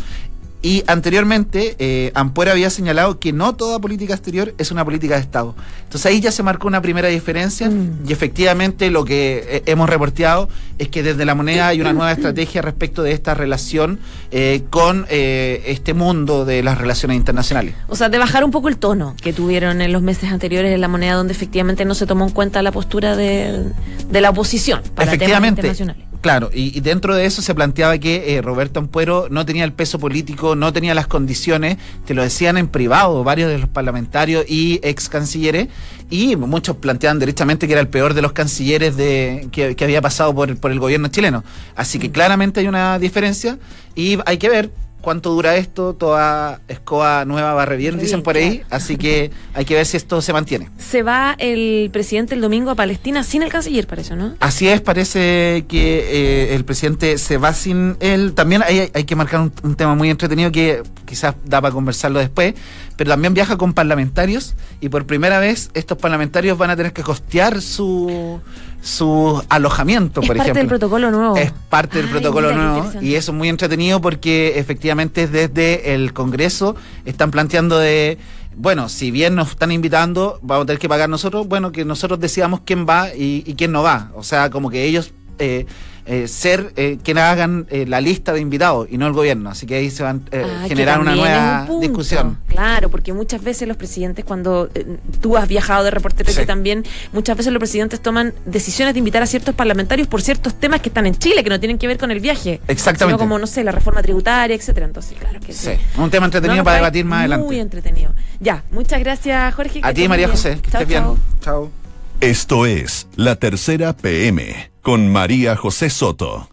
Y 0.65 0.85
anteriormente, 0.87 1.75
eh, 1.77 2.13
Ampuero 2.15 2.51
había 2.51 2.69
señalado 2.69 3.19
que 3.19 3.33
no 3.33 3.53
toda 3.53 3.79
política 3.79 4.13
exterior 4.13 4.55
es 4.57 4.71
una 4.71 4.85
política 4.85 5.15
de 5.15 5.21
Estado. 5.21 5.55
Entonces 5.83 6.05
ahí 6.05 6.21
ya 6.21 6.31
se 6.31 6.41
marcó 6.41 6.69
una 6.69 6.81
primera 6.81 7.09
diferencia 7.09 7.69
mm. 7.69 8.05
y 8.07 8.13
efectivamente 8.13 8.89
lo 8.89 9.03
que 9.03 9.43
eh, 9.45 9.63
hemos 9.65 9.89
reporteado 9.89 10.47
es 10.77 10.87
que 10.87 11.03
desde 11.03 11.25
la 11.25 11.35
moneda 11.35 11.67
hay 11.67 11.81
una 11.81 11.91
nueva 11.91 12.13
estrategia 12.13 12.61
respecto 12.61 13.03
de 13.03 13.11
esta 13.11 13.33
relación 13.33 13.99
eh, 14.31 14.63
con 14.69 15.05
este 15.09 15.93
mundo 15.93 16.45
de 16.45 16.63
las 16.63 16.77
relaciones 16.77 17.17
internacionales. 17.17 17.75
O 17.89 17.97
sea, 17.97 18.07
de 18.07 18.17
bajar 18.17 18.45
un 18.45 18.51
poco 18.51 18.69
el 18.69 18.77
tono 18.77 19.15
que 19.21 19.33
tuvieron 19.33 19.81
en 19.81 19.91
los 19.91 20.01
meses 20.01 20.31
anteriores 20.31 20.73
en 20.73 20.79
la 20.79 20.87
moneda 20.87 21.15
donde 21.15 21.33
efectivamente 21.33 21.83
no 21.83 21.93
se 21.93 22.05
tomó 22.05 22.25
en 22.25 22.31
cuenta 22.31 22.61
la 22.61 22.71
postura 22.71 23.17
de, 23.17 23.65
la 24.11 24.29
oposición 24.29 24.81
para 24.95 25.11
efectivamente, 25.11 25.61
temas 25.61 25.79
internacionales. 25.79 26.12
Claro, 26.23 26.49
y, 26.53 26.79
dentro 26.79 27.15
de 27.15 27.25
eso 27.25 27.41
se 27.41 27.53
planteaba 27.53 27.97
que 27.97 28.37
eh, 28.37 28.41
Roberto 28.41 28.79
Ampuero 28.79 29.27
no 29.29 29.45
tenía 29.45 29.65
el 29.65 29.73
peso 29.73 29.99
político, 29.99 30.55
no 30.55 30.71
tenía 30.71 30.95
las 30.95 31.05
condiciones, 31.05 31.75
te 32.05 32.13
lo 32.13 32.23
decían 32.23 32.57
en 32.57 32.69
privado 32.69 33.25
varios 33.25 33.51
de 33.51 33.57
los 33.57 33.67
parlamentarios 33.67 34.45
y 34.47 34.79
ex 34.83 35.09
cancilleres, 35.09 35.67
y 36.09 36.37
muchos 36.37 36.77
planteaban 36.77 37.19
directamente 37.19 37.67
que 37.67 37.73
era 37.73 37.81
el 37.81 37.89
peor 37.89 38.13
de 38.13 38.21
los 38.21 38.31
cancilleres 38.31 38.95
de, 38.95 39.49
que, 39.51 39.75
había 39.83 40.01
pasado 40.01 40.33
por, 40.33 40.55
por 40.55 40.71
el 40.71 40.79
gobierno 40.79 41.09
chileno. 41.09 41.43
Así 41.75 41.99
que 41.99 42.07
mm. 42.07 42.13
claramente 42.13 42.61
hay 42.61 42.67
una 42.67 42.99
diferencia 42.99 43.59
y 43.93 44.17
hay 44.25 44.37
que 44.37 44.47
ver 44.47 44.71
cuánto 45.03 45.31
dura 45.31 45.57
esto, 45.57 45.93
toda 45.93 46.61
escoba 46.69 47.25
nueva 47.25 47.53
barre 47.53 47.75
bien, 47.75 47.99
dicen 47.99 48.23
por 48.23 48.37
ahí, 48.37 48.59
claro. 48.59 48.67
así 48.71 48.95
que 48.95 49.31
hay 49.53 49.65
que 49.65 49.75
ver 49.75 49.85
si 49.85 49.97
esto 49.97 50.21
se 50.21 50.31
mantiene. 50.31 50.69
Se 50.77 51.03
va 51.03 51.35
el 51.39 51.89
presidente 51.91 52.35
el 52.35 52.41
domingo 52.41 52.71
a 52.71 52.75
Palestina 52.75 53.21
sin 53.23 53.43
el 53.43 53.51
canciller, 53.51 53.85
para 53.85 54.01
eso, 54.01 54.15
¿no? 54.15 54.35
Así 54.39 54.69
es, 54.69 54.79
parece 54.79 55.65
que 55.67 56.51
eh, 56.51 56.55
el 56.55 56.63
presidente 56.63 57.17
se 57.17 57.37
va 57.37 57.53
sin 57.53 57.97
él. 57.99 58.31
También 58.33 58.63
hay, 58.63 58.89
hay 58.93 59.03
que 59.03 59.15
marcar 59.17 59.41
un, 59.41 59.51
un 59.61 59.75
tema 59.75 59.93
muy 59.93 60.09
entretenido 60.09 60.53
que 60.53 60.81
quizás 61.05 61.35
da 61.43 61.59
para 61.59 61.73
conversarlo 61.73 62.19
después, 62.19 62.53
pero 62.95 63.09
también 63.09 63.33
viaja 63.33 63.57
con 63.57 63.73
parlamentarios 63.73 64.55
y 64.79 64.87
por 64.87 65.05
primera 65.05 65.39
vez 65.39 65.69
estos 65.73 65.97
parlamentarios 65.97 66.57
van 66.57 66.69
a 66.69 66.77
tener 66.77 66.93
que 66.93 67.03
costear 67.03 67.61
su, 67.61 68.39
su 68.83 69.41
alojamiento, 69.49 70.19
Es 70.21 70.27
por 70.27 70.35
parte 70.37 70.51
ejemplo. 70.51 70.59
del 70.61 70.67
protocolo 70.67 71.09
nuevo. 71.09 71.37
Es 71.37 71.51
parte 71.69 71.97
del 71.99 72.07
Ay, 72.07 72.11
protocolo 72.11 72.49
mira 72.49 72.63
nuevo 72.63 72.91
y 73.01 73.15
eso 73.15 73.31
es 73.31 73.37
muy 73.37 73.47
entretenido 73.49 74.01
porque 74.01 74.59
efectivamente 74.59 75.27
desde 75.27 75.93
el 75.95 76.11
Congreso 76.13 76.75
están 77.05 77.31
planteando 77.31 77.79
de, 77.79 78.17
bueno, 78.57 78.89
si 78.89 79.09
bien 79.09 79.35
nos 79.35 79.51
están 79.51 79.71
invitando, 79.71 80.37
vamos 80.41 80.63
a 80.63 80.65
tener 80.67 80.79
que 80.79 80.89
pagar 80.89 81.09
nosotros, 81.09 81.47
bueno, 81.47 81.71
que 81.71 81.85
nosotros 81.85 82.19
decidamos 82.19 82.59
quién 82.65 82.85
va 82.87 83.09
y, 83.15 83.43
y 83.47 83.55
quién 83.55 83.71
no 83.71 83.83
va. 83.83 84.11
O 84.15 84.23
sea, 84.23 84.49
como 84.49 84.69
que 84.69 84.83
ellos 84.83 85.13
eh, 85.39 85.65
eh, 86.05 86.27
ser 86.27 86.73
eh, 86.75 86.97
quienes 87.03 87.23
hagan 87.23 87.65
eh, 87.69 87.85
la 87.87 88.01
lista 88.01 88.33
de 88.33 88.39
invitados 88.41 88.87
y 88.91 88.97
no 88.97 89.07
el 89.07 89.13
gobierno. 89.13 89.49
Así 89.49 89.65
que 89.65 89.75
ahí 89.75 89.89
se 89.89 90.03
van 90.03 90.23
a 90.31 90.37
Ah, 90.63 90.65
generar 90.67 90.99
una 90.99 91.15
nueva 91.15 91.65
un 91.69 91.79
discusión. 91.81 92.37
Claro, 92.47 92.89
porque 92.89 93.13
muchas 93.13 93.41
veces 93.43 93.67
los 93.67 93.77
presidentes, 93.77 94.25
cuando 94.25 94.69
eh, 94.75 94.97
tú 95.21 95.37
has 95.37 95.47
viajado 95.47 95.83
de 95.83 95.91
reportero 95.91 96.31
Sí. 96.31 96.45
también, 96.45 96.83
muchas 97.13 97.37
veces 97.37 97.53
los 97.53 97.59
presidentes 97.59 98.01
toman 98.01 98.33
decisiones 98.45 98.93
de 98.93 98.99
invitar 98.99 99.23
a 99.23 99.27
ciertos 99.27 99.55
parlamentarios 99.55 100.07
por 100.07 100.21
ciertos 100.21 100.55
temas 100.55 100.81
que 100.81 100.89
están 100.89 101.05
en 101.05 101.15
Chile, 101.15 101.43
que 101.43 101.49
no 101.49 101.59
tienen 101.59 101.77
que 101.77 101.87
ver 101.87 101.97
con 101.97 102.11
el 102.11 102.19
viaje. 102.19 102.59
Exactamente. 102.67 103.13
Sino 103.13 103.17
como, 103.17 103.39
no 103.39 103.47
sé, 103.47 103.63
la 103.63 103.71
reforma 103.71 104.01
tributaria, 104.01 104.55
etcétera. 104.55 104.85
Entonces, 104.85 105.17
claro 105.19 105.39
que 105.39 105.53
sí. 105.53 105.69
Sí, 105.71 105.99
un 106.01 106.09
tema 106.09 106.25
entretenido 106.25 106.57
No, 106.57 106.63
para 106.63 106.75
debatir 106.77 107.05
más 107.05 107.19
adelante. 107.19 107.45
Muy 107.45 107.59
entretenido. 107.59 108.13
Ya, 108.39 108.63
muchas 108.71 108.99
gracias, 108.99 109.53
Jorge. 109.55 109.79
A 109.83 109.93
ti, 109.93 110.07
María 110.07 110.27
bien. 110.27 110.37
José, 110.37 110.59
que 110.61 110.69
Chao, 110.71 110.81
estés 110.81 110.87
bien. 110.87 111.03
Chao. 111.41 111.71
Esto 112.19 112.65
es 112.65 113.07
La 113.15 113.35
Tercera 113.35 113.93
PM 113.93 114.72
con 114.83 115.09
María 115.09 115.55
José 115.55 115.89
Soto. 115.89 116.52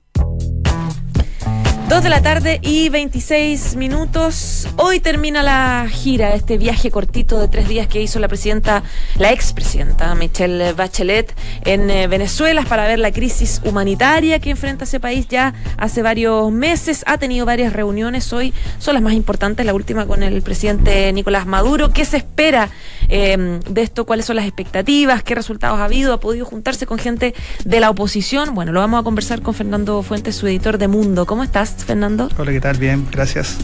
Dos 1.90 2.04
de 2.04 2.08
la 2.08 2.22
tarde 2.22 2.60
y 2.62 2.88
26 2.88 3.74
minutos. 3.74 4.68
Hoy 4.76 5.00
termina 5.00 5.42
la 5.42 5.88
gira, 5.90 6.36
este 6.36 6.56
viaje 6.56 6.88
cortito 6.92 7.40
de 7.40 7.48
tres 7.48 7.66
días 7.66 7.88
que 7.88 8.00
hizo 8.00 8.20
la 8.20 8.28
presidenta, 8.28 8.84
la 9.18 9.32
expresidenta 9.32 10.14
Michelle 10.14 10.72
Bachelet 10.72 11.34
en 11.64 11.90
eh, 11.90 12.06
Venezuela 12.06 12.62
para 12.62 12.86
ver 12.86 13.00
la 13.00 13.10
crisis 13.10 13.60
humanitaria 13.64 14.38
que 14.38 14.50
enfrenta 14.50 14.84
ese 14.84 15.00
país 15.00 15.26
ya 15.26 15.52
hace 15.78 16.00
varios 16.00 16.52
meses. 16.52 17.02
Ha 17.08 17.18
tenido 17.18 17.44
varias 17.44 17.72
reuniones 17.72 18.32
hoy, 18.32 18.54
son 18.78 18.94
las 18.94 19.02
más 19.02 19.14
importantes, 19.14 19.66
la 19.66 19.74
última 19.74 20.06
con 20.06 20.22
el 20.22 20.42
presidente 20.42 21.12
Nicolás 21.12 21.44
Maduro. 21.44 21.92
¿Qué 21.92 22.04
se 22.04 22.18
espera 22.18 22.70
eh, 23.08 23.58
de 23.68 23.82
esto? 23.82 24.06
¿Cuáles 24.06 24.26
son 24.26 24.36
las 24.36 24.46
expectativas? 24.46 25.24
¿Qué 25.24 25.34
resultados 25.34 25.80
ha 25.80 25.86
habido? 25.86 26.14
¿Ha 26.14 26.20
podido 26.20 26.46
juntarse 26.46 26.86
con 26.86 26.98
gente 26.98 27.34
de 27.64 27.80
la 27.80 27.90
oposición? 27.90 28.54
Bueno, 28.54 28.70
lo 28.70 28.78
vamos 28.78 29.00
a 29.00 29.02
conversar 29.02 29.42
con 29.42 29.54
Fernando 29.54 30.04
Fuentes, 30.04 30.36
su 30.36 30.46
editor 30.46 30.78
de 30.78 30.86
Mundo. 30.86 31.26
¿Cómo 31.26 31.42
estás, 31.42 31.79
Fernando? 31.84 32.28
Hola, 32.38 32.52
¿qué 32.52 32.60
tal? 32.60 32.78
Bien, 32.78 33.06
gracias. 33.10 33.58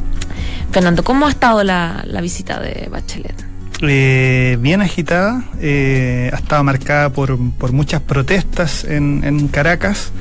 Fernando, 0.72 1.04
¿cómo 1.04 1.26
ha 1.26 1.30
estado 1.30 1.62
la, 1.64 2.02
la 2.06 2.20
visita 2.20 2.60
de 2.60 2.88
Bachelet? 2.90 3.44
Eh, 3.82 4.56
bien 4.60 4.80
agitada, 4.80 5.44
eh, 5.60 6.30
ha 6.32 6.36
estado 6.36 6.64
marcada 6.64 7.10
por, 7.10 7.38
por 7.52 7.72
muchas 7.72 8.00
protestas 8.00 8.84
en, 8.84 9.22
en 9.22 9.48
Caracas 9.48 10.12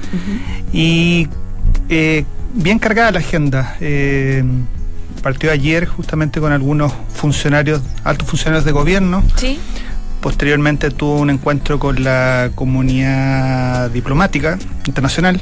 y 0.73 1.29
eh, 1.87 2.25
bien 2.53 2.79
cargada 2.79 3.11
la 3.11 3.19
agenda. 3.19 3.77
Partió 5.23 5.51
ayer 5.51 5.87
justamente 5.87 6.39
con 6.39 6.51
algunos 6.51 6.93
funcionarios, 7.13 7.81
altos 8.03 8.27
funcionarios 8.27 8.65
de 8.65 8.71
gobierno. 8.71 9.23
Sí. 9.37 9.57
Posteriormente 10.21 10.91
tuvo 10.91 11.15
un 11.19 11.29
encuentro 11.29 11.79
con 11.79 12.03
la 12.03 12.51
comunidad 12.55 13.89
diplomática 13.89 14.59
internacional 14.85 15.41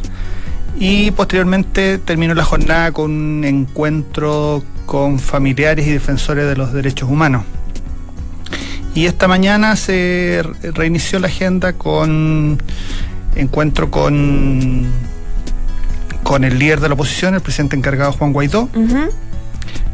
y 0.80 1.12
posteriormente 1.12 1.98
terminó 2.00 2.34
la 2.34 2.44
jornada 2.44 2.92
con 2.92 3.12
un 3.12 3.44
encuentro 3.46 4.64
con 4.86 5.20
familiares 5.20 5.88
y 5.88 5.92
defensores 5.92 6.46
de 6.48 6.56
los 6.56 6.74
derechos 6.74 7.10
humanos. 7.10 7.44
Y 8.96 9.06
esta 9.06 9.28
mañana 9.28 9.76
se 9.76 10.44
re- 10.62 10.72
reinició 10.72 11.20
la 11.20 11.28
agenda 11.28 11.74
con 11.74 12.62
encuentro 13.36 13.90
con 13.90 14.88
con 16.24 16.44
el 16.44 16.58
líder 16.60 16.80
de 16.80 16.88
la 16.90 16.94
oposición, 16.94 17.34
el 17.34 17.42
presidente 17.42 17.76
encargado 17.76 18.12
Juan 18.14 18.32
Guaidó. 18.34 18.70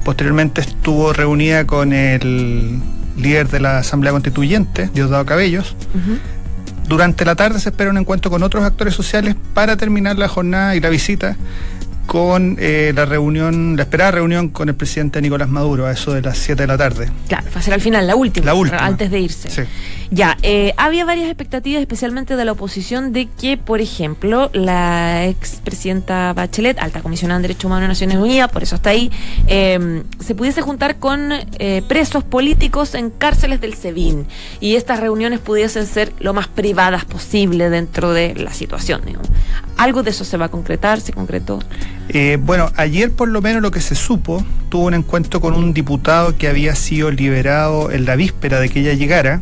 Posteriormente 0.03 0.61
estuvo 0.61 1.11
reunida 1.13 1.65
con 1.67 1.91
el 1.93 2.79
líder 3.17 3.47
de 3.49 3.59
la 3.59 3.79
Asamblea 3.79 4.11
Constituyente, 4.11 4.89
Diosdado 4.93 5.25
Cabellos. 5.25 5.75
Durante 6.89 7.23
la 7.23 7.35
tarde 7.35 7.59
se 7.59 7.69
espera 7.69 7.91
un 7.91 7.99
encuentro 7.99 8.31
con 8.31 8.41
otros 8.41 8.63
actores 8.63 8.95
sociales 8.95 9.35
para 9.53 9.77
terminar 9.77 10.17
la 10.17 10.27
jornada 10.27 10.75
y 10.75 10.79
la 10.79 10.89
visita 10.89 11.37
con 12.09 12.57
eh, 12.59 12.91
la 12.95 13.05
reunión, 13.05 13.75
la 13.77 13.83
esperada 13.83 14.09
reunión 14.09 14.49
con 14.49 14.67
el 14.67 14.73
presidente 14.73 15.21
Nicolás 15.21 15.47
Maduro 15.47 15.85
a 15.85 15.91
eso 15.91 16.11
de 16.11 16.23
las 16.23 16.39
7 16.39 16.63
de 16.63 16.67
la 16.67 16.75
tarde. 16.75 17.07
Claro, 17.27 17.45
va 17.55 17.59
a 17.59 17.61
ser 17.61 17.75
al 17.75 17.81
final, 17.81 18.07
la 18.07 18.15
última. 18.15 18.47
La 18.47 18.55
última. 18.55 18.79
Antes 18.79 19.11
de 19.11 19.19
irse. 19.19 19.47
Sí. 19.51 19.61
Ya, 20.09 20.35
eh, 20.41 20.73
había 20.75 21.05
varias 21.05 21.27
expectativas, 21.27 21.81
especialmente 21.81 22.35
de 22.35 22.45
la 22.45 22.53
oposición, 22.53 23.13
de 23.13 23.27
que, 23.27 23.57
por 23.57 23.79
ejemplo, 23.79 24.49
la 24.53 25.27
expresidenta 25.27 26.33
Bachelet, 26.33 26.79
alta 26.79 27.01
comisionada 27.01 27.37
en 27.37 27.43
Derechos 27.43 27.65
Humanos 27.65 27.83
de 27.83 27.87
Naciones 27.89 28.17
Unidas, 28.17 28.51
por 28.51 28.63
eso 28.63 28.77
está 28.77 28.89
ahí, 28.89 29.11
eh, 29.45 30.01
se 30.19 30.33
pudiese 30.33 30.63
juntar 30.63 30.95
con 30.95 31.31
eh, 31.31 31.83
presos 31.87 32.23
políticos 32.23 32.95
en 32.95 33.11
cárceles 33.11 33.61
del 33.61 33.75
SEBIN 33.75 34.25
y 34.59 34.77
estas 34.77 34.99
reuniones 34.99 35.41
pudiesen 35.41 35.85
ser 35.85 36.11
lo 36.19 36.33
más 36.33 36.47
privadas 36.47 37.05
posible 37.05 37.69
dentro 37.69 38.11
de 38.11 38.33
la 38.33 38.51
situación. 38.51 39.03
digamos. 39.05 39.27
Algo 39.77 40.01
de 40.01 40.09
eso 40.09 40.25
se 40.25 40.37
va 40.37 40.45
a 40.45 40.49
concretar, 40.49 41.01
se 41.01 41.13
concretó. 41.13 41.59
Eh, 42.11 42.39
bueno, 42.41 42.71
ayer 42.75 43.11
por 43.11 43.29
lo 43.29 43.41
menos 43.41 43.61
lo 43.61 43.69
que 43.69 43.81
se 43.81 43.93
supo, 43.93 44.43
tuvo 44.69 44.87
un 44.87 44.95
encuentro 44.95 45.39
con 45.39 45.53
un 45.53 45.73
diputado 45.73 46.35
que 46.35 46.47
había 46.47 46.73
sido 46.75 47.11
liberado 47.11 47.91
en 47.91 48.05
la 48.05 48.15
víspera 48.15 48.59
de 48.59 48.69
que 48.69 48.79
ella 48.81 48.93
llegara. 48.93 49.41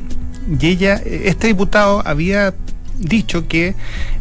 Y 0.60 0.68
ella, 0.68 1.02
eh, 1.04 1.24
este 1.26 1.48
diputado 1.48 2.06
había 2.06 2.54
dicho 3.00 3.48
que 3.48 3.76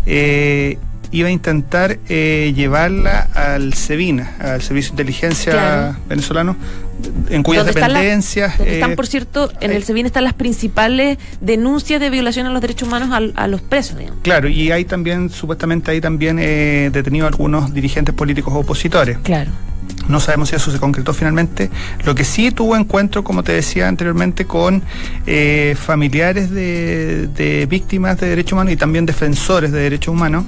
eh, 0.06 0.78
iba 1.18 1.29
a 1.29 1.33
intentar 1.33 1.98
eh, 2.09 2.52
llevarla 2.55 3.29
al 3.35 3.72
SEBIN, 3.74 4.20
al 4.20 4.61
Servicio 4.62 4.90
de 4.90 5.02
Inteligencia 5.02 5.52
Claro. 5.52 5.96
venezolano, 6.09 6.57
en 7.31 7.42
cuyas 7.42 7.66
están 7.66 7.88
dependencias... 7.94 8.59
Donde 8.59 8.72
eh, 8.72 8.76
están, 8.76 8.96
por 8.96 9.07
cierto, 9.07 9.50
en 9.61 9.70
el 9.70 9.79
eh, 9.79 9.83
SEBIN 9.85 10.07
están 10.07 10.24
las 10.24 10.35
principales 10.35 11.18
denuncias 11.40 12.00
de 12.00 12.11
violación 12.11 12.46
a 12.46 12.50
los 12.50 12.61
derechos 12.61 12.88
humanos 12.88 13.11
al- 13.12 13.33
a, 13.37 13.46
los 13.46 13.61
presos, 13.62 13.98
digamos. 13.98 14.20
Claro, 14.22 14.48
y 14.48 14.70
hay 14.72 14.85
también, 14.85 15.31
supuestamente 15.31 15.90
hay 15.90 16.00
también 16.00 16.38
eh, 16.40 16.90
detenido 16.92 17.26
algunos 17.26 17.72
dirigentes 17.72 18.14
políticos 18.14 18.52
opositores. 18.55 19.18
Claro. 19.22 19.50
No 20.09 20.20
sabemos 20.20 20.50
si 20.50 20.57
eso 20.57 20.70
se 20.70 20.79
concretó 20.79 21.12
finalmente. 21.14 21.70
Lo 22.05 22.14
que 22.14 22.24
sí 22.24 22.50
tuvo 22.50 22.76
encuentro, 22.76 23.24
como 23.24 23.42
te 23.42 23.52
decía 23.52 23.88
anteriormente, 23.88 24.44
con 24.44 24.83
eh, 25.26 25.76
familiares 25.81 26.50
de, 26.50 27.29
de 27.29 27.66
víctimas 27.66 28.18
de 28.20 28.29
derechos 28.29 28.52
humanos 28.52 28.72
y 28.72 28.76
también 28.76 29.07
defensores 29.07 29.72
de 29.72 29.81
derechos 29.81 30.12
humanos. 30.12 30.44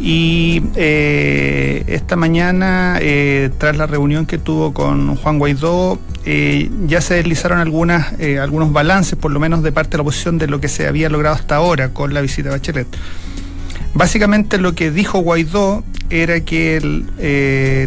Y 0.00 0.62
eh, 0.76 1.84
esta 1.88 2.16
mañana, 2.16 2.98
eh, 3.00 3.50
tras 3.58 3.76
la 3.76 3.86
reunión 3.86 4.24
que 4.26 4.38
tuvo 4.38 4.72
con 4.72 5.16
Juan 5.16 5.38
Guaidó, 5.38 5.98
eh, 6.24 6.70
ya 6.86 7.00
se 7.00 7.14
deslizaron 7.14 7.58
algunas, 7.58 8.12
algunos 8.40 8.72
balances, 8.72 9.16
por 9.18 9.30
lo 9.30 9.40
menos 9.40 9.62
de 9.62 9.72
parte 9.72 9.92
de 9.92 9.96
la 9.98 10.02
oposición, 10.02 10.38
de 10.38 10.46
lo 10.46 10.60
que 10.60 10.68
se 10.68 10.86
había 10.86 11.08
logrado 11.10 11.34
hasta 11.34 11.56
ahora 11.56 11.90
con 11.90 12.14
la 12.14 12.20
visita 12.20 12.48
de 12.50 12.56
Bachelet. 12.56 12.86
Básicamente 13.94 14.58
lo 14.58 14.74
que 14.74 14.90
dijo 14.90 15.18
Guaidó 15.20 15.82
era 16.10 16.40
que 16.40 16.76
el, 16.76 17.06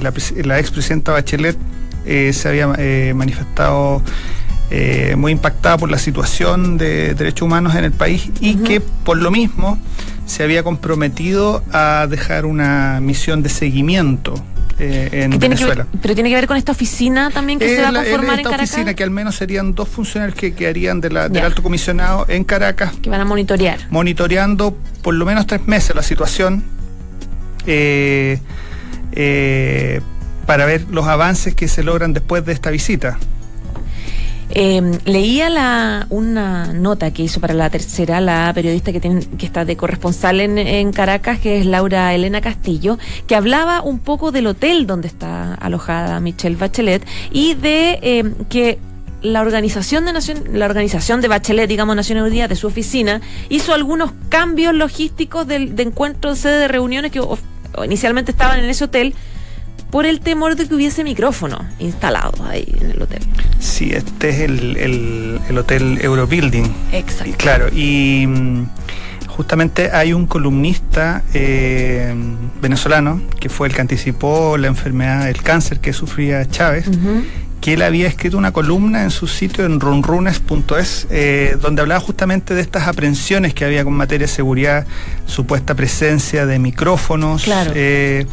la, 0.03 0.11
pres- 0.13 0.45
la 0.45 0.59
expresidenta 0.59 1.11
Bachelet 1.13 1.57
se 2.05 2.47
había 2.47 2.67
manifestado 3.13 4.01
muy 5.17 5.31
impactada 5.33 5.77
por 5.77 5.91
la 5.91 5.99
situación 5.99 6.77
de 6.77 7.13
derechos 7.13 7.43
humanos 7.45 7.75
en 7.75 7.83
el 7.83 7.91
país 7.91 8.29
y 8.39 8.55
que 8.55 8.79
por 8.79 9.17
lo 9.17 9.29
mismo 9.29 9.77
se 10.31 10.43
había 10.43 10.63
comprometido 10.63 11.61
a 11.73 12.07
dejar 12.09 12.45
una 12.45 12.99
misión 13.01 13.43
de 13.43 13.49
seguimiento 13.49 14.33
eh, 14.79 15.09
en 15.11 15.29
tiene 15.31 15.37
ver- 15.37 15.49
Venezuela. 15.49 15.87
pero 16.01 16.13
tiene 16.15 16.29
que 16.29 16.35
ver 16.35 16.47
con 16.47 16.55
esta 16.57 16.71
oficina 16.71 17.29
también 17.31 17.59
que 17.59 17.75
se 17.75 17.81
va 17.81 17.89
a 17.89 17.93
conformar 17.93 18.33
en 18.35 18.39
esta 18.39 18.49
Caracas. 18.51 18.69
oficina, 18.71 18.93
que 18.93 19.03
al 19.03 19.11
menos 19.11 19.35
serían 19.35 19.75
dos 19.75 19.89
funcionarios 19.89 20.35
que 20.37 20.53
quedarían 20.53 21.01
de 21.01 21.09
la- 21.09 21.27
del 21.27 21.43
alto 21.43 21.61
comisionado 21.61 22.25
en 22.29 22.43
Caracas, 22.45 22.93
que 23.01 23.09
van 23.09 23.19
a 23.21 23.25
monitorear. 23.25 23.79
monitoreando 23.89 24.75
por 25.01 25.13
lo 25.15 25.25
menos 25.25 25.45
tres 25.47 25.67
meses 25.67 25.95
la 25.95 26.01
situación 26.03 26.63
eh, 27.67 28.39
eh, 29.11 30.01
para 30.45 30.65
ver 30.65 30.85
los 30.89 31.05
avances 31.07 31.53
que 31.55 31.67
se 31.67 31.83
logran 31.83 32.13
después 32.13 32.45
de 32.45 32.53
esta 32.53 32.69
visita. 32.71 33.19
Eh, 34.53 34.99
leía 35.05 35.49
la, 35.49 36.07
una 36.09 36.73
nota 36.73 37.11
que 37.11 37.23
hizo 37.23 37.39
para 37.39 37.53
la 37.53 37.69
tercera 37.69 38.19
la 38.19 38.51
periodista 38.53 38.91
que, 38.91 38.99
tiene, 38.99 39.21
que 39.37 39.45
está 39.45 39.65
de 39.65 39.77
corresponsal 39.77 40.41
en, 40.41 40.57
en 40.57 40.91
Caracas, 40.91 41.39
que 41.39 41.59
es 41.59 41.65
Laura 41.65 42.13
Elena 42.13 42.41
Castillo, 42.41 42.97
que 43.27 43.35
hablaba 43.35 43.81
un 43.81 43.99
poco 43.99 44.31
del 44.31 44.47
hotel 44.47 44.87
donde 44.87 45.07
está 45.07 45.53
alojada 45.55 46.19
Michelle 46.19 46.55
Bachelet 46.55 47.05
y 47.31 47.53
de 47.55 47.99
eh, 48.01 48.33
que 48.49 48.79
la 49.21 49.41
organización 49.41 50.05
de 50.05 50.13
Nación, 50.13 50.43
la 50.53 50.65
organización 50.65 51.21
de 51.21 51.27
Bachelet, 51.27 51.69
digamos 51.69 51.95
Naciones 51.95 52.23
Unidas, 52.23 52.49
de 52.49 52.55
su 52.55 52.67
oficina, 52.67 53.21
hizo 53.49 53.73
algunos 53.73 54.11
cambios 54.29 54.73
logísticos 54.73 55.47
de, 55.47 55.67
de 55.67 55.83
encuentros, 55.83 56.39
sede 56.39 56.59
de 56.59 56.67
reuniones 56.67 57.11
que 57.11 57.19
o 57.19 57.37
inicialmente 57.85 58.31
estaban 58.31 58.59
en 58.59 58.69
ese 58.69 58.83
hotel 58.83 59.13
por 59.91 60.05
el 60.05 60.19
temor 60.21 60.55
de 60.55 60.67
que 60.67 60.73
hubiese 60.75 61.03
micrófonos 61.03 61.61
instalados 61.79 62.39
ahí 62.41 62.65
en 62.81 62.91
el 62.91 63.01
hotel. 63.01 63.21
Sí, 63.59 63.91
este 63.93 64.29
es 64.29 64.39
el, 64.39 64.77
el- 64.77 65.39
el 65.49 65.57
hotel 65.57 65.99
Eurobuilding. 66.01 66.65
Exacto. 66.93 67.29
Y 67.29 67.33
Claro, 67.33 67.67
y 67.73 68.25
mm, 68.27 68.65
justamente 69.27 69.91
hay 69.91 70.13
un 70.13 70.25
columnista 70.27 71.23
eh, 71.33 72.13
venezolano 72.61 73.21
que 73.39 73.49
fue 73.49 73.67
el 73.67 73.73
que 73.75 73.81
anticipó 73.81 74.57
la 74.57 74.67
enfermedad 74.67 75.25
del 75.25 75.41
cáncer 75.41 75.79
que 75.79 75.93
sufría 75.93 76.47
Chávez. 76.47 76.85
Que 77.61 77.73
él 77.73 77.83
había 77.83 78.07
escrito 78.07 78.37
una 78.37 78.51
columna 78.51 79.03
en 79.03 79.11
su 79.11 79.27
sitio 79.27 79.65
en 79.65 79.79
runrunes.es 79.79 81.07
eh, 81.11 81.57
donde 81.61 81.81
hablaba 81.83 82.01
justamente 82.01 82.55
de 82.55 82.61
estas 82.61 82.87
aprensiones 82.87 83.53
que 83.53 83.63
había 83.65 83.83
con 83.83 83.93
materia 83.93 84.25
de 84.27 84.33
seguridad, 84.33 84.85
supuesta 85.27 85.75
presencia 85.75 86.45
de 86.45 86.57
micrófonos, 86.59 87.43
Claro. 87.43 87.71
eh, 87.75 88.25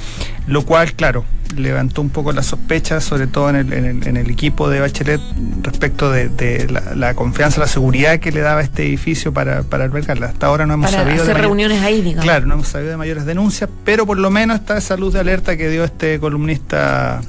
lo 0.47 0.63
cual, 0.65 0.93
claro, 0.95 1.25
levantó 1.57 2.01
un 2.03 2.09
poco 2.11 2.33
las 2.33 2.47
sospechas, 2.47 3.05
sobre 3.05 3.27
todo 3.27 3.51
en 3.51 3.57
el, 3.57 3.73
en 3.73 3.85
el- 3.85 4.07
en 4.09 4.17
el 4.17 4.31
equipo 4.31 4.69
de 4.71 4.81
Bachelet, 4.81 5.21
respecto 5.63 6.11
de, 6.11 6.29
de 6.29 6.67
la, 6.71 6.95
la 6.95 7.15
confianza, 7.15 7.61
la 7.61 7.67
seguridad 7.67 8.19
que 8.21 8.33
le 8.33 8.41
daba 8.41 8.61
este 8.63 8.87
edificio 8.87 9.33
para, 9.33 9.63
para 9.63 9.85
albergarla. 9.85 10.27
Hasta 10.27 10.47
ahora 10.47 10.67
no 10.67 10.75
hemos 10.75 10.91
Para 10.91 11.03
sabido 11.05 11.23
hacer 11.23 11.29
de 11.29 11.33
mayor- 11.35 11.47
reuniones 11.49 11.83
ahí, 11.83 12.01
digamos. 12.03 12.25
Claro, 12.25 12.47
no 12.47 12.55
hemos 12.55 12.69
sabido 12.69 12.91
de 12.93 12.97
mayores 12.97 13.25
denuncias, 13.27 13.69
pero 13.85 14.07
por 14.07 14.19
lo 14.19 14.31
menos 14.31 14.61
está 14.61 14.79
esa 14.79 14.97
luz 14.97 15.13
de 15.15 15.21
alerta 15.21 15.57
que 15.57 15.69
dio 15.69 15.85
este 15.85 16.19
columnista 16.21 17.21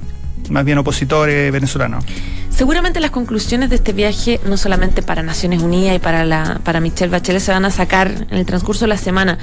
más 0.49 0.65
bien 0.65 0.77
opositor 0.77 1.29
eh, 1.29 1.51
venezolano. 1.51 1.99
Seguramente 2.49 2.99
las 2.99 3.11
conclusiones 3.11 3.69
de 3.69 3.77
este 3.77 3.93
viaje, 3.93 4.39
no 4.45 4.57
solamente 4.57 5.01
para 5.01 5.23
Naciones 5.23 5.61
Unidas 5.61 5.95
y 5.95 5.99
para 5.99 6.25
la 6.25 6.59
para 6.63 6.81
Michelle 6.81 7.09
Bachelet, 7.09 7.41
se 7.41 7.51
van 7.51 7.63
a 7.63 7.71
sacar 7.71 8.11
en 8.29 8.37
el 8.37 8.45
transcurso 8.45 8.85
de 8.85 8.89
la 8.89 8.97
semana. 8.97 9.37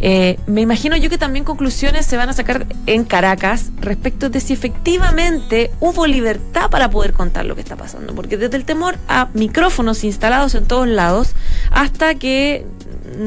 Eh, 0.00 0.38
me 0.46 0.62
imagino 0.62 0.96
yo 0.96 1.08
que 1.08 1.16
también 1.16 1.44
conclusiones 1.44 2.06
se 2.06 2.16
van 2.16 2.28
a 2.28 2.32
sacar 2.32 2.66
en 2.86 3.04
Caracas 3.04 3.70
respecto 3.80 4.30
de 4.30 4.40
si 4.40 4.52
efectivamente 4.52 5.70
hubo 5.80 6.06
libertad 6.06 6.68
para 6.68 6.90
poder 6.90 7.12
contar 7.12 7.44
lo 7.44 7.54
que 7.54 7.60
está 7.60 7.76
pasando. 7.76 8.14
Porque 8.14 8.36
desde 8.36 8.56
el 8.56 8.64
temor 8.64 8.96
a 9.06 9.28
micrófonos 9.32 10.02
instalados 10.02 10.54
en 10.54 10.66
todos 10.66 10.88
lados 10.88 11.34
hasta 11.70 12.14
que 12.16 12.66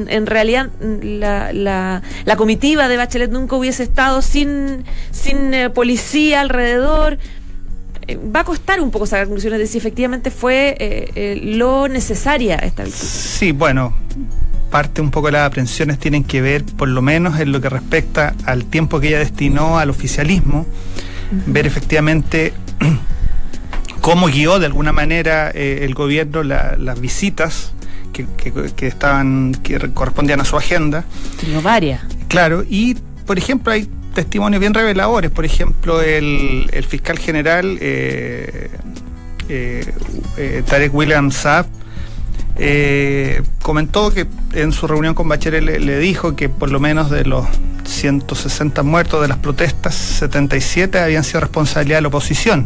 en 0.08 0.25
realidad 0.25 0.69
la, 1.02 1.52
la, 1.54 2.02
la 2.25 2.36
comitiva 2.36 2.88
de 2.88 2.97
Bachelet 2.97 3.32
nunca 3.32 3.56
hubiese 3.56 3.84
estado 3.84 4.21
sin, 4.21 4.84
sin 5.12 5.54
eh, 5.54 5.69
policía 5.69 6.41
alrededor. 6.41 7.17
Eh, 8.08 8.17
va 8.36 8.41
a 8.41 8.43
costar 8.43 8.82
un 8.82 8.91
poco 8.91 9.06
sacar 9.06 9.25
conclusiones 9.25 9.60
de 9.60 9.67
si 9.67 9.78
efectivamente 9.78 10.32
fue 10.32 10.75
eh, 10.80 11.12
eh, 11.15 11.39
lo 11.43 11.88
necesaria 11.88 12.56
esta 12.56 12.84
visita. 12.84 13.06
Sí, 13.06 13.52
bueno, 13.52 13.93
parte 14.71 15.02
un 15.02 15.12
poco 15.12 15.28
de 15.28 15.34
las 15.34 15.47
aprensiones 15.47 15.99
tienen 15.99 16.23
que 16.23 16.41
ver, 16.41 16.63
por 16.63 16.88
lo 16.88 17.02
menos 17.02 17.39
en 17.39 17.52
lo 17.52 17.62
que 17.62 17.69
respecta 17.69 18.36
al 18.45 18.65
tiempo 18.65 18.99
que 18.99 19.10
ella 19.10 19.19
destinó 19.19 19.78
al 19.80 19.89
oficialismo, 19.89 20.65
ver 21.47 21.67
efectivamente 21.67 22.54
cómo 24.02 24.28
guió 24.28 24.60
de 24.60 24.65
alguna 24.67 24.91
manera 24.91 25.52
eh, 25.54 25.80
el 25.84 25.93
gobierno 25.93 26.43
la- 26.43 26.75
las 26.78 26.99
visitas 26.99 27.73
que, 28.13 28.26
que- 28.38 28.52
que 28.76 28.88
estaban 28.88 29.54
que 29.63 29.78
correspondían 29.93 30.41
a 30.41 30.45
su 30.45 30.58
agenda. 30.58 31.04
Tengo 31.39 31.62
varias. 31.62 32.02
Claro, 32.28 32.63
y 32.69 32.95
por 33.26 33.38
ejemplo 33.38 33.72
hay 33.74 33.89
testimonios 34.13 34.60
bien 34.60 34.74
reveladores. 34.74 35.32
Por 35.32 35.45
ejemplo, 35.45 36.02
el, 36.02 36.69
el 36.74 36.84
fiscal 36.86 37.17
general 37.19 37.78
eh, 37.82 38.69
eh, 39.50 39.93
eh, 40.38 40.63
Tarek 40.67 40.93
William 40.93 41.32
Saab 41.32 41.65
eh, 42.58 43.41
comentó 43.62 44.12
que 44.13 44.28
en 44.54 44.72
su 44.72 44.88
reunión 44.88 45.13
con 45.13 45.28
Bachelet 45.30 45.63
le, 45.63 45.80
le 45.80 46.00
dijo 46.00 46.36
que 46.36 46.50
por 46.50 46.72
lo 46.72 46.80
menos 46.80 47.10
de 47.10 47.24
los 47.26 47.45
160 47.86 48.84
muertos 48.84 49.22
de 49.22 49.28
las 49.28 49.38
protestas, 49.38 49.95
77 49.95 51.00
habían 51.00 51.24
sido 51.24 51.39
responsabilidad 51.41 51.98
de 51.98 52.02
la 52.04 52.08
oposición. 52.10 52.65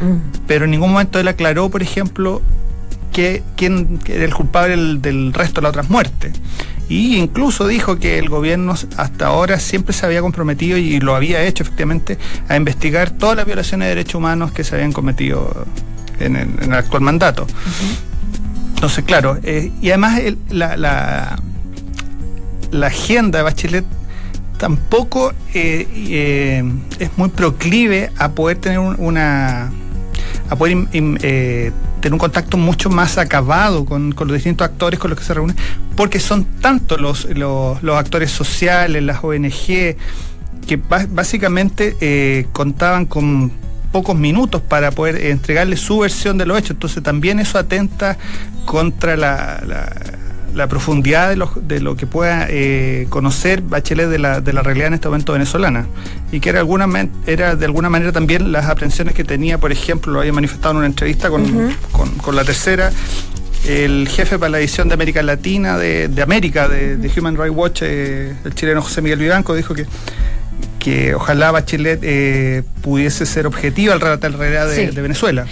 Mm. 0.00 0.38
Pero 0.46 0.64
en 0.66 0.70
ningún 0.72 0.90
momento 0.92 1.18
él 1.18 1.28
aclaró, 1.28 1.68
por 1.70 1.82
ejemplo, 1.82 2.42
que 3.12 3.42
quién 3.56 3.98
era 4.06 4.24
el 4.24 4.34
culpable 4.34 4.76
del, 4.76 5.02
del 5.02 5.32
resto 5.32 5.60
de 5.60 5.62
las 5.62 5.70
otras 5.70 5.90
muertes. 5.90 6.32
Y 6.88 7.16
incluso 7.16 7.68
dijo 7.68 7.98
que 8.00 8.18
el 8.18 8.28
gobierno 8.28 8.74
hasta 8.96 9.26
ahora 9.26 9.60
siempre 9.60 9.92
se 9.94 10.06
había 10.06 10.20
comprometido 10.22 10.76
y 10.76 10.98
lo 10.98 11.14
había 11.14 11.42
hecho 11.44 11.62
efectivamente 11.62 12.18
a 12.48 12.56
investigar 12.56 13.10
todas 13.10 13.36
las 13.36 13.46
violaciones 13.46 13.86
de 13.86 13.90
derechos 13.94 14.16
humanos 14.16 14.50
que 14.52 14.64
se 14.64 14.74
habían 14.74 14.92
cometido 14.92 15.66
en 16.18 16.34
el, 16.36 16.48
en 16.62 16.72
el 16.72 16.74
actual 16.74 17.02
mandato. 17.02 17.46
Entonces, 18.74 19.04
claro, 19.04 19.38
eh, 19.44 19.70
y 19.80 19.88
además 19.90 20.18
el- 20.20 20.38
la, 20.50 20.76
la, 20.76 21.38
la 22.72 22.86
agenda 22.88 23.38
de 23.38 23.42
Bachelet 23.44 23.84
tampoco 24.58 25.32
eh, 25.54 25.86
eh, 25.94 26.64
es 26.98 27.10
muy 27.16 27.28
proclive 27.28 28.10
a 28.18 28.30
poder 28.32 28.58
tener 28.58 28.78
un- 28.78 28.96
una 28.98 29.70
a 30.48 30.56
poder 30.56 30.76
eh, 30.92 31.70
tener 32.00 32.12
un 32.14 32.18
contacto 32.18 32.56
mucho 32.56 32.90
más 32.90 33.18
acabado 33.18 33.84
con, 33.84 34.14
los 34.18 34.32
distintos 34.32 34.64
actores 34.66 34.98
con 34.98 35.10
los 35.10 35.18
que 35.18 35.24
se 35.24 35.34
reúnen, 35.34 35.56
porque 35.96 36.18
son 36.20 36.44
tantos 36.60 37.00
los, 37.00 37.24
los, 37.36 37.82
los 37.82 37.96
actores 37.96 38.30
sociales, 38.30 39.02
las 39.02 39.22
ONG, 39.22 39.96
que 40.66 40.80
básicamente 41.10 41.96
eh, 42.00 42.46
contaban 42.52 43.06
con 43.06 43.52
pocos 43.92 44.16
minutos 44.16 44.62
para 44.62 44.92
poder 44.92 45.26
entregarle 45.26 45.76
su 45.76 45.98
versión 45.98 46.38
de 46.38 46.46
los 46.46 46.58
hechos. 46.58 46.72
Entonces 46.72 47.02
también 47.02 47.40
eso 47.40 47.58
atenta 47.58 48.16
contra 48.64 49.16
la- 49.16 49.62
la 50.54 50.66
profundidad 50.68 51.28
de 51.30 51.36
lo, 51.36 51.52
de 51.56 51.80
lo 51.80 51.96
que 51.96 52.06
pueda 52.06 52.46
eh, 52.48 53.06
conocer 53.10 53.62
Bachelet 53.62 54.08
de 54.08 54.18
la, 54.18 54.40
de 54.40 54.52
la 54.52 54.62
realidad 54.62 54.88
en 54.88 54.94
este 54.94 55.08
momento 55.08 55.32
venezolana. 55.32 55.86
Y 56.32 56.40
que 56.40 56.48
era, 56.50 56.58
alguna, 56.60 56.86
era 57.26 57.56
de 57.56 57.64
alguna 57.66 57.88
manera 57.90 58.12
también 58.12 58.52
las 58.52 58.66
aprensiones 58.66 59.14
que 59.14 59.24
tenía, 59.24 59.58
por 59.58 59.72
ejemplo, 59.72 60.12
lo 60.12 60.20
había 60.20 60.32
manifestado 60.32 60.72
en 60.72 60.76
una 60.78 60.86
entrevista 60.86 61.30
con- 61.30 61.74
con 62.22 62.36
la 62.36 62.44
tercera, 62.44 62.90
el 63.66 64.08
jefe 64.08 64.38
para 64.38 64.50
la 64.50 64.58
edición 64.58 64.88
de 64.88 64.94
América 64.94 65.22
Latina, 65.22 65.76
de, 65.76 66.08
de 66.08 66.22
América, 66.22 66.66
de, 66.68 66.96
de 66.96 67.20
Human 67.20 67.36
Rights 67.36 67.54
Watch, 67.56 67.80
eh, 67.82 68.32
el 68.44 68.54
chileno 68.54 68.80
José 68.82 69.02
Miguel 69.02 69.18
Vivanco, 69.18 69.54
dijo 69.54 69.74
que 69.74 69.86
que 70.78 71.14
ojalá 71.14 71.50
Bachelet 71.50 72.00
eh, 72.02 72.62
pudiese 72.80 73.26
ser 73.26 73.46
objetiva 73.46 73.92
al 73.92 74.00
relatar 74.00 74.30
la 74.30 74.38
realidad 74.38 74.66
de, 74.66 74.76
Sí. 74.88 74.94
de 74.94 75.02
Venezuela. 75.02 75.44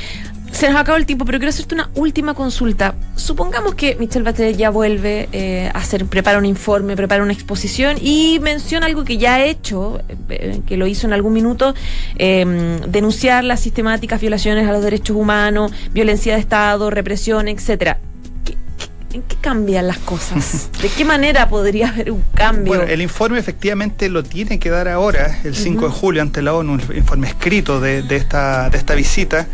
Se 0.53 0.69
nos 0.69 0.81
acabó 0.81 0.97
el 0.99 1.07
tiempo, 1.07 1.25
pero 1.25 1.39
quiero 1.39 1.51
hacerte 1.51 1.75
una 1.75 1.89
última 1.95 2.35
consulta. 2.35 2.95
Supongamos 3.15 3.75
que 3.77 3.97
Michelle 4.01 4.25
Bachelet 4.25 4.57
ya 4.57 4.71
vuelve 4.71 5.29
eh, 5.33 5.71
a 5.73 5.79
hacer, 5.79 6.05
prepara 6.07 6.39
un 6.39 6.47
informe, 6.47 6.97
prepara 6.97 7.23
una 7.23 7.33
exposición 7.33 7.97
y 8.01 8.41
menciona 8.41 8.87
algo 8.87 9.05
que 9.05 9.19
ya 9.19 9.35
ha 9.35 9.45
hecho, 9.45 10.01
eh, 10.31 10.61
que 10.67 10.77
lo 10.77 10.87
hizo 10.89 11.07
en 11.07 11.13
algún 11.13 11.33
minuto, 11.35 11.75
eh, 12.17 12.81
denunciar 12.89 13.45
las 13.45 13.61
sistemáticas 13.61 14.21
violaciones 14.21 14.67
a 14.69 14.73
los 14.73 14.83
derechos 14.83 15.17
humanos, 15.17 15.71
violencia 15.93 16.35
de 16.35 16.41
Estado, 16.41 16.91
represión, 16.91 17.47
etcétera. 17.47 17.99
¿Qué- 18.45 18.57
qué- 18.79 19.17
¿En 19.17 19.23
qué 19.23 19.37
cambian 19.41 19.87
las 19.87 19.99
cosas? 19.99 20.71
¿De 20.83 20.89
qué 20.89 21.05
manera 21.05 21.49
podría 21.49 21.91
haber 21.91 22.11
un 22.11 22.25
cambio? 22.35 22.75
Bueno, 22.75 22.85
el 22.91 23.01
informe 23.01 23.39
efectivamente 23.39 24.09
lo 24.09 24.25
tiene 24.25 24.59
que 24.59 24.71
dar 24.71 24.89
ahora, 24.89 25.39
el 25.45 25.55
5 25.55 25.87
de 25.87 25.93
julio, 25.93 26.23
ante 26.23 26.43
la 26.43 26.55
ONU, 26.55 26.79
el 26.91 26.97
informe 26.99 27.29
escrito 27.29 27.81
de, 27.81 28.03
de 28.03 28.17
esta, 28.17 28.71
de 28.71 28.79
esta 28.79 28.95
visita. 28.95 29.47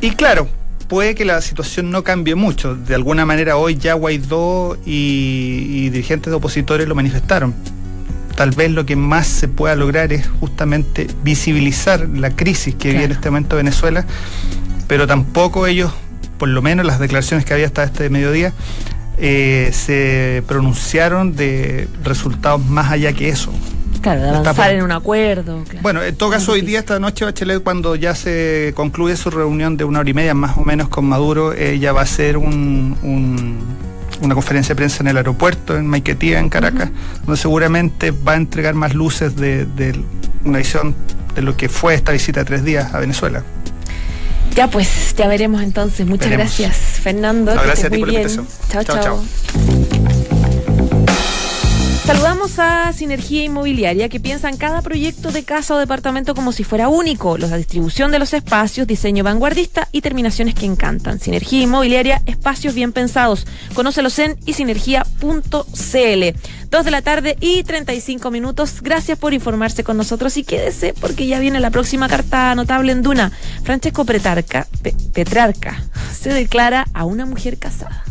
Y 0.00 0.10
claro, 0.12 0.48
puede 0.88 1.14
que 1.14 1.24
la 1.24 1.40
situación 1.40 1.90
no 1.90 2.04
cambie 2.04 2.34
mucho. 2.34 2.74
De 2.76 2.94
alguna 2.94 3.26
manera 3.26 3.56
hoy 3.56 3.76
ya 3.76 3.94
Guaidó 3.94 4.76
y, 4.86 5.66
y 5.70 5.90
dirigentes 5.90 6.30
de 6.30 6.36
opositores 6.36 6.86
lo 6.88 6.94
manifestaron. 6.94 7.54
Tal 8.36 8.50
vez 8.52 8.70
lo 8.70 8.86
que 8.86 8.94
más 8.94 9.26
se 9.26 9.48
pueda 9.48 9.74
lograr 9.74 10.12
es 10.12 10.28
justamente 10.40 11.08
visibilizar 11.24 12.08
la 12.08 12.30
crisis 12.30 12.74
que 12.76 12.88
vive 12.90 13.00
en 13.00 13.06
Claro. 13.08 13.14
este 13.14 13.30
momento 13.30 13.56
Venezuela, 13.56 14.06
pero 14.86 15.08
tampoco 15.08 15.66
ellos, 15.66 15.92
por 16.38 16.48
lo 16.48 16.62
menos 16.62 16.86
las 16.86 17.00
declaraciones 17.00 17.44
que 17.44 17.54
había 17.54 17.66
hasta 17.66 17.82
este 17.82 18.08
mediodía, 18.10 18.52
eh, 19.18 19.70
se 19.72 20.44
pronunciaron 20.46 21.34
de 21.34 21.88
resultados 22.04 22.64
más 22.64 22.92
allá 22.92 23.12
que 23.12 23.28
eso. 23.28 23.52
Claro, 24.16 24.20
de 24.20 24.26
está 24.28 24.38
avanzar 24.40 24.66
por- 24.66 24.74
en 24.76 24.82
un 24.82 24.92
acuerdo. 24.92 25.64
claro. 25.64 25.80
Bueno, 25.82 26.02
en 26.02 26.14
todo 26.16 26.30
caso, 26.30 26.52
hoy 26.52 26.60
día, 26.62 26.78
esta 26.80 26.98
noche, 26.98 27.24
Bachelet, 27.24 27.62
cuando 27.62 27.94
ya 27.96 28.14
se 28.14 28.72
concluye 28.74 29.16
su 29.16 29.30
reunión 29.30 29.76
de 29.76 29.84
una 29.84 30.00
hora 30.00 30.10
y 30.10 30.14
media 30.14 30.34
más 30.34 30.56
o 30.58 30.62
menos 30.64 30.88
con 30.88 31.04
Maduro, 31.06 31.52
ella 31.52 31.92
va 31.92 32.00
a 32.00 32.04
hacer 32.04 32.36
un- 32.36 32.96
un- 33.02 33.58
una 34.20 34.34
conferencia 34.34 34.74
de 34.74 34.76
prensa 34.76 35.02
en 35.02 35.08
el 35.08 35.16
aeropuerto, 35.16 35.76
en 35.76 35.86
Maiquetía, 35.86 36.40
en 36.40 36.48
Caracas, 36.48 36.90
donde 37.24 37.40
seguramente 37.40 38.10
va 38.10 38.32
a 38.32 38.36
entregar 38.36 38.74
más 38.74 38.94
luces 38.94 39.36
de, 39.36 39.64
de 39.64 40.00
una 40.44 40.58
visión 40.58 40.94
de 41.34 41.42
lo 41.42 41.56
que 41.56 41.68
fue 41.68 41.94
esta 41.94 42.10
visita 42.12 42.40
de 42.40 42.44
tres 42.46 42.64
días 42.64 42.92
a 42.94 42.98
Venezuela. 42.98 43.44
Ya 44.56 44.66
pues, 44.68 45.14
ya 45.16 45.28
veremos 45.28 45.62
entonces. 45.62 46.04
Muchas 46.06 46.30
Veremos. 46.30 46.58
gracias, 46.58 46.76
Fernando. 47.00 47.54
No, 47.54 47.62
gracias 47.62 47.86
a 47.86 47.90
ti 47.90 47.98
por 47.98 48.08
la 48.08 48.14
invitación. 48.14 48.48
Chao, 48.70 48.82
Chao, 48.82 48.96
chao. 48.96 49.04
chao. 49.04 49.87
Saludamos 52.08 52.58
a 52.58 52.90
Sinergia 52.94 53.44
Inmobiliaria 53.44 54.08
que 54.08 54.18
piensa 54.18 54.48
en 54.48 54.56
cada 54.56 54.80
proyecto 54.80 55.30
de 55.30 55.44
casa 55.44 55.74
o 55.74 55.78
departamento 55.78 56.34
como 56.34 56.52
si 56.52 56.64
fuera 56.64 56.88
único. 56.88 57.36
La 57.36 57.54
distribución 57.58 58.10
de 58.10 58.18
los 58.18 58.32
espacios, 58.32 58.86
diseño 58.86 59.22
vanguardista 59.24 59.88
y 59.92 60.00
terminaciones 60.00 60.54
que 60.54 60.64
encantan. 60.64 61.20
Sinergia 61.20 61.60
Inmobiliaria, 61.60 62.22
espacios 62.24 62.72
bien 62.72 62.94
pensados. 62.94 63.46
Conócelos 63.74 64.18
en 64.20 64.38
isinergia.cl. 64.46 66.38
Dos 66.70 66.84
de 66.86 66.90
la 66.90 67.02
tarde 67.02 67.36
y 67.42 67.62
35 67.62 68.30
minutos. 68.30 68.80
Gracias 68.80 69.18
por 69.18 69.34
informarse 69.34 69.84
con 69.84 69.98
nosotros 69.98 70.38
y 70.38 70.44
quédese 70.44 70.94
porque 70.98 71.26
ya 71.26 71.38
viene 71.40 71.60
la 71.60 71.68
próxima 71.70 72.08
carta 72.08 72.54
notable 72.54 72.92
en 72.92 73.02
Duna. 73.02 73.32
Francesco 73.64 74.06
Petrarca, 74.06 74.66
Pe- 74.80 74.94
Petrarca 75.12 75.82
se 76.18 76.30
declara 76.32 76.86
a 76.94 77.04
una 77.04 77.26
mujer 77.26 77.58
casada. 77.58 78.02